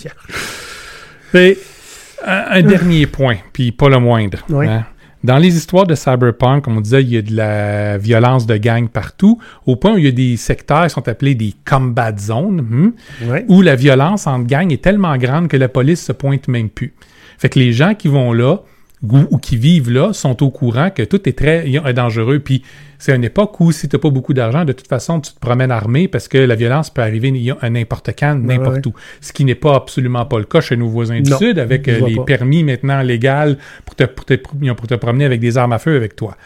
[1.34, 4.38] Un, un dernier point, puis pas le moindre.
[4.48, 4.66] Oui.
[4.66, 4.86] hein.
[5.24, 8.56] Dans les histoires de Cyberpunk, comme on disait, il y a de la violence de
[8.56, 12.16] gang partout, au point où il y a des secteurs qui sont appelés des combat
[12.16, 12.92] zones, hmm,
[13.28, 13.44] Ouais.
[13.48, 16.94] où la violence entre gangs est tellement grande que la police se pointe même plus.
[17.38, 18.58] Fait que les gens qui vont là,
[19.02, 22.38] ou, ou qui vivent là, sont au courant que tout est très dangereux.
[22.38, 22.62] Puis
[22.98, 25.70] c'est une époque où si t'as pas beaucoup d'argent, de toute façon, tu te promènes
[25.70, 28.92] armé parce que la violence peut arriver à n'importe quand, n'importe ouais.
[28.92, 28.94] où.
[29.20, 31.88] Ce qui n'est pas absolument pas le cas chez nos voisins du Non, Sud, avec
[31.88, 32.24] euh, les pas.
[32.24, 35.96] permis maintenant légaux pour te, pour, te, pour te promener avec des armes à feu
[35.96, 36.36] avec toi.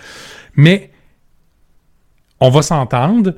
[0.56, 0.90] Mais
[2.40, 3.34] on va s'entendre,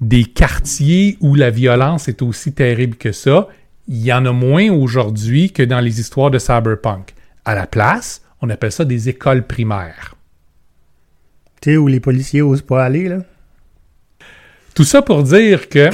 [0.00, 3.48] des quartiers où la violence est aussi terrible que ça,
[3.88, 7.14] il y en a moins aujourd'hui que dans les histoires de cyberpunk.
[7.44, 10.14] À la place, on appelle ça des écoles primaires.
[11.60, 13.18] Tu sais, où les policiers osent pas aller, là?
[14.74, 15.90] Tout ça pour dire que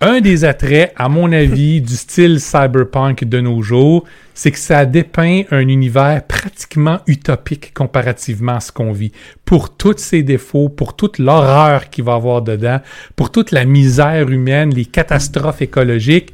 [0.00, 4.86] un des attraits, à mon avis, du style cyberpunk de nos jours, c'est que ça
[4.86, 9.10] dépeint un univers pratiquement utopique comparativement à ce qu'on vit.
[9.44, 12.80] Pour tous ses défauts, pour toute l'horreur qu'il va y avoir dedans,
[13.16, 16.32] pour toute la misère humaine, les catastrophes écologiques,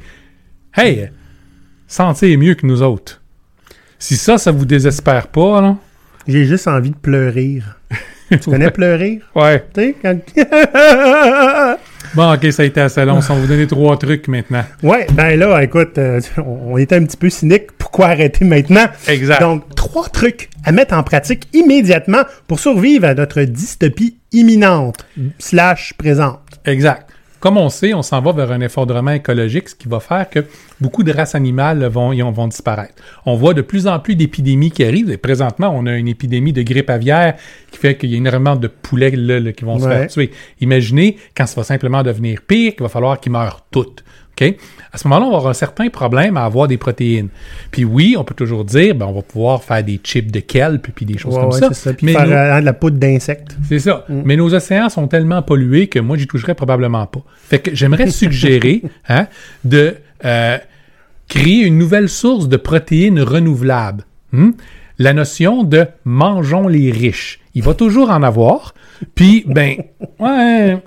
[0.75, 1.09] hey,
[1.87, 3.23] Santé est mieux que nous autres.
[3.99, 5.75] Si ça, ça vous désespère pas, là,
[6.27, 7.61] J'ai juste envie de pleurer.
[8.31, 9.21] tu connais pleurer?
[9.35, 9.63] ouais.
[9.73, 10.17] Tu sais, quand...
[12.15, 13.15] Bon, ok, ça a été assez long.
[13.17, 14.63] On va vous donner trois trucs maintenant.
[14.83, 17.73] ouais, ben là, écoute, euh, on était un petit peu cynique.
[17.77, 18.85] Pourquoi arrêter maintenant?
[19.07, 19.41] Exact.
[19.41, 25.05] Donc, trois trucs à mettre en pratique immédiatement pour survivre à notre dystopie imminente,
[25.39, 26.39] slash présente.
[26.63, 27.09] Exact.
[27.45, 30.39] Comme on sait, on s'en va vers un effondrement écologique, ce qui va faire que
[30.81, 32.95] beaucoup de races animales vont, vont disparaître.
[33.27, 35.11] On voit de plus en plus d'épidémies qui arrivent.
[35.11, 37.35] Et présentement, on a une épidémie de grippe aviaire
[37.69, 40.31] qui fait qu'il y a énormément de poulets là, là, qui vont se faire tuer.
[40.59, 44.03] Imaginez quand ça va simplement devenir pire, qu'il va falloir qu'ils meurent toutes.
[44.41, 47.29] À ce moment-là, on va avoir un certain problème à avoir des protéines.
[47.71, 50.87] Puis oui, on peut toujours dire, ben, on va pouvoir faire des chips de kelp
[50.95, 51.67] puis des choses Ouais, comme ouais, ça.
[51.69, 51.93] c'est ça.
[51.93, 53.55] Puis Mais faire euh, de la poudre d'insectes.
[53.67, 54.05] c'est ça.
[54.09, 57.21] Mais nos océans sont tellement pollués que moi, j'y toucherais probablement pas.
[57.43, 59.27] Fait que j'aimerais suggérer hein,
[59.63, 60.57] de euh,
[61.27, 64.03] créer une nouvelle source de protéines renouvelables.
[64.31, 64.51] Hmm?
[64.97, 67.41] La notion de mangeons les riches.
[67.53, 68.73] Il va toujours en avoir.
[69.13, 69.75] Puis, ben,
[70.19, 70.77] ouais.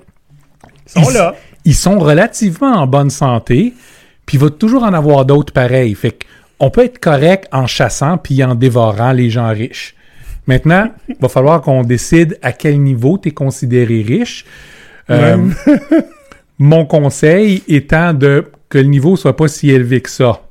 [0.95, 1.35] Ils sont là.
[1.69, 3.75] Ils sont relativement en bonne santé.
[4.25, 5.93] Puis il va toujours en avoir d'autres pareils.
[5.93, 6.25] Fait que
[6.59, 9.93] on peut être correct en chassant puis en dévorant les gens riches.
[10.47, 14.45] Maintenant, il va falloir qu'on décide à quel niveau tu es considéré riche.
[15.11, 15.37] Euh,
[16.57, 20.41] mon conseil étant de que le niveau soit pas si élevé que ça.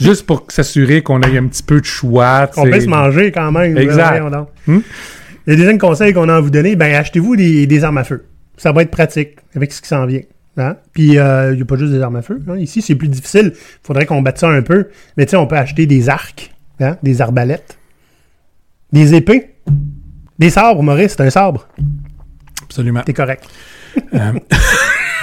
[0.00, 2.50] Juste pour s'assurer qu'on ait un petit peu de choix.
[2.58, 2.84] On tu peut sais.
[2.84, 3.78] se manger quand même.
[3.78, 4.22] Exact.
[4.66, 4.80] Hmm?
[5.46, 8.26] Le deuxième conseil qu'on a à vous donner, ben achetez-vous des, des armes à feu.
[8.58, 10.20] Ça va être pratique avec ce qui s'en vient.
[10.56, 10.76] Hein?
[10.92, 12.40] Puis, il n'y a pas juste des armes à feu.
[12.48, 12.56] hein.
[12.58, 13.52] Ici, c'est plus difficile.
[13.82, 14.88] faudrait qu'on batte ça un peu.
[15.16, 16.96] Mais tu sais, on peut acheter des arcs, hein?
[17.02, 17.78] des arbalètes,
[18.92, 19.54] des épées,
[20.38, 20.82] des sabres.
[20.82, 21.66] Maurice, c'est un sabre.
[22.62, 23.02] Absolument.
[23.02, 23.44] T'es correct.
[24.14, 24.32] Euh,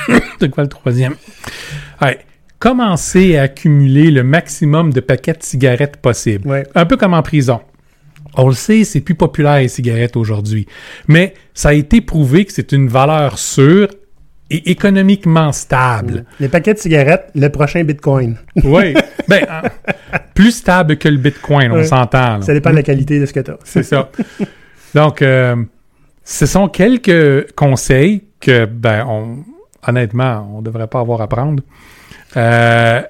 [0.40, 1.16] C'est quoi le troisième?
[2.02, 2.20] Ouais.
[2.58, 6.48] Commencez à accumuler le maximum de paquets de cigarettes possible.
[6.48, 6.68] Ouais.
[6.76, 7.62] Un peu comme en prison.
[8.36, 10.68] On le sait, c'est plus populaire les cigarettes aujourd'hui.
[11.08, 13.88] Mais ça a été prouvé que c'est une valeur sûre
[14.52, 16.26] et économiquement stable.
[16.40, 18.36] Les paquets de cigarettes, le prochain Bitcoin.
[18.64, 18.94] Oui.
[19.28, 19.46] ben,
[20.34, 22.42] plus stable que le Bitcoin, on s'entend.
[22.42, 23.58] Ça dépend de la qualité de ce que tu as.
[23.64, 24.10] C'est ça.
[24.96, 25.56] Donc, euh,
[26.24, 29.38] ce sont quelques conseils que, ben, on,
[29.88, 31.62] honnêtement, on devrait pas avoir à prendre.
[32.38, 33.02] Euh,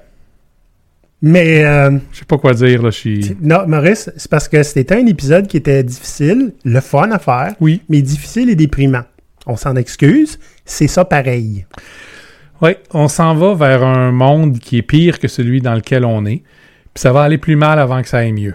[1.22, 3.36] Mais euh, je sais pas quoi dire, là, je suis...
[3.40, 7.54] non, Maurice, c'est parce que c'était un épisode qui était difficile, le fun à faire,
[7.60, 7.82] Oui.
[7.88, 9.02] mais difficile et déprimant.
[9.46, 10.38] On s'en excuse,
[10.70, 11.66] c'est ça pareil.
[12.62, 16.24] Oui, on s'en va vers un monde qui est pire que celui dans lequel on
[16.26, 16.42] est.
[16.94, 18.54] Puis ça va aller plus mal avant que ça aille mieux.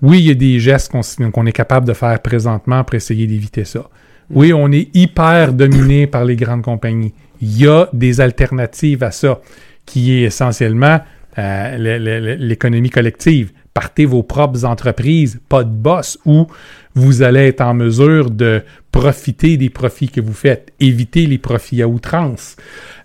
[0.00, 0.92] Oui, il y a des gestes
[1.32, 3.88] qu'on est capable de faire présentement pour essayer d'éviter ça.
[4.30, 7.14] Oui, on est hyper dominé par les grandes compagnies.
[7.40, 9.40] Il y a des alternatives à ça,
[9.86, 11.00] qui est essentiellement
[11.38, 13.52] euh, l'économie collective.
[13.72, 16.46] Partez vos propres entreprises, pas de boss, où
[16.94, 21.82] vous allez être en mesure de profiter des profits que vous faites, éviter les profits
[21.82, 22.56] à outrance,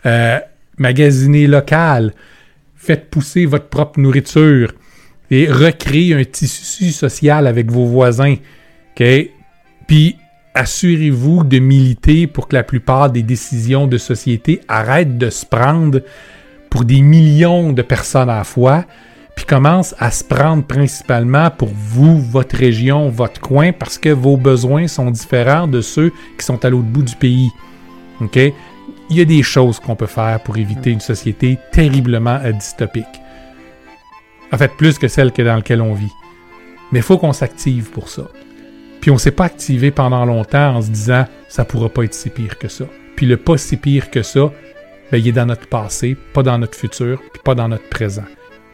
[0.06, 0.40] euh,
[0.78, 2.14] magasiner local,
[2.76, 4.74] faites pousser votre propre nourriture
[5.32, 8.36] et recréer un tissu social avec vos voisins.
[8.96, 9.04] OK?
[9.88, 10.16] Puis
[10.54, 16.02] assurez-vous de militer pour que la plupart des décisions de société arrêtent de se prendre
[16.70, 18.86] pour des millions de personnes à la fois,
[19.40, 24.36] puis commencent à se prendre principalement pour vous, votre région, votre coin, parce que vos
[24.36, 27.50] besoins sont différents de ceux qui sont à l'autre bout du pays.
[28.20, 28.36] OK?
[28.36, 33.06] Il y a des choses qu'on peut faire pour éviter une société terriblement dystopique.
[34.52, 36.12] En fait, plus que celle que dans laquelle on vit.
[36.92, 38.24] Mais il faut qu'on s'active pour ça.
[39.00, 42.30] Puis on s'est pas activé pendant longtemps en se disant ça pourra pas être si
[42.30, 42.84] pire que ça.
[43.16, 44.52] Puis le pas si pire que ça,
[45.14, 48.26] ben, il est dans notre passé, pas dans notre futur, puis pas dans notre présent.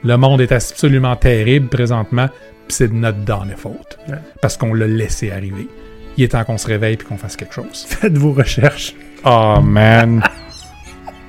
[0.05, 2.27] Le monde est absolument terrible présentement,
[2.67, 3.17] puis c'est de notre
[3.57, 3.97] fautes.
[4.07, 4.15] Ouais.
[4.39, 5.67] Parce qu'on l'a laissé arriver.
[6.15, 7.85] Il est temps qu'on se réveille puis qu'on fasse quelque chose.
[7.89, 8.93] Faites vos recherches.
[9.25, 10.21] Oh man.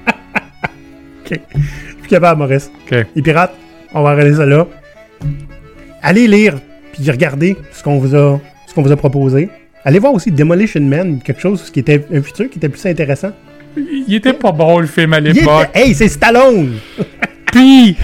[1.25, 1.41] OK.
[1.55, 1.61] Je
[2.01, 2.71] suis capable, Maurice.
[2.87, 3.07] OK.
[3.17, 3.55] Les pirates,
[3.95, 4.67] on va arrêter ça là.
[6.03, 6.61] Allez lire,
[6.93, 9.49] puis regardez ce qu'on vous a, ce qu'on vous a proposé.
[9.85, 13.33] Allez voir aussi Demolition Man, quelque chose qui était un futur qui était plus intéressant.
[13.77, 15.69] Il était pas bon le film à l'époque.
[15.71, 16.75] était- Hey, c'est Stallone!
[17.53, 17.97] Puis,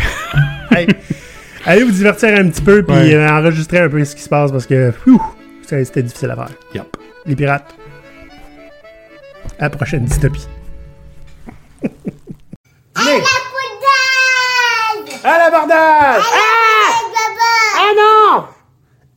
[1.67, 4.51] allez vous divertir un petit peu, puis euh, enregistrer un peu ce qui se passe,
[4.51, 4.93] parce que
[5.67, 6.51] c'était difficile à faire.
[6.75, 6.97] Yep.
[7.27, 7.75] Les pirates.
[9.59, 10.47] À la prochaine dystopie.
[12.97, 13.13] à la
[15.25, 15.25] À!
[15.25, 16.21] À la ah!
[17.75, 18.45] Ah non!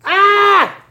[0.05, 0.84] Ah!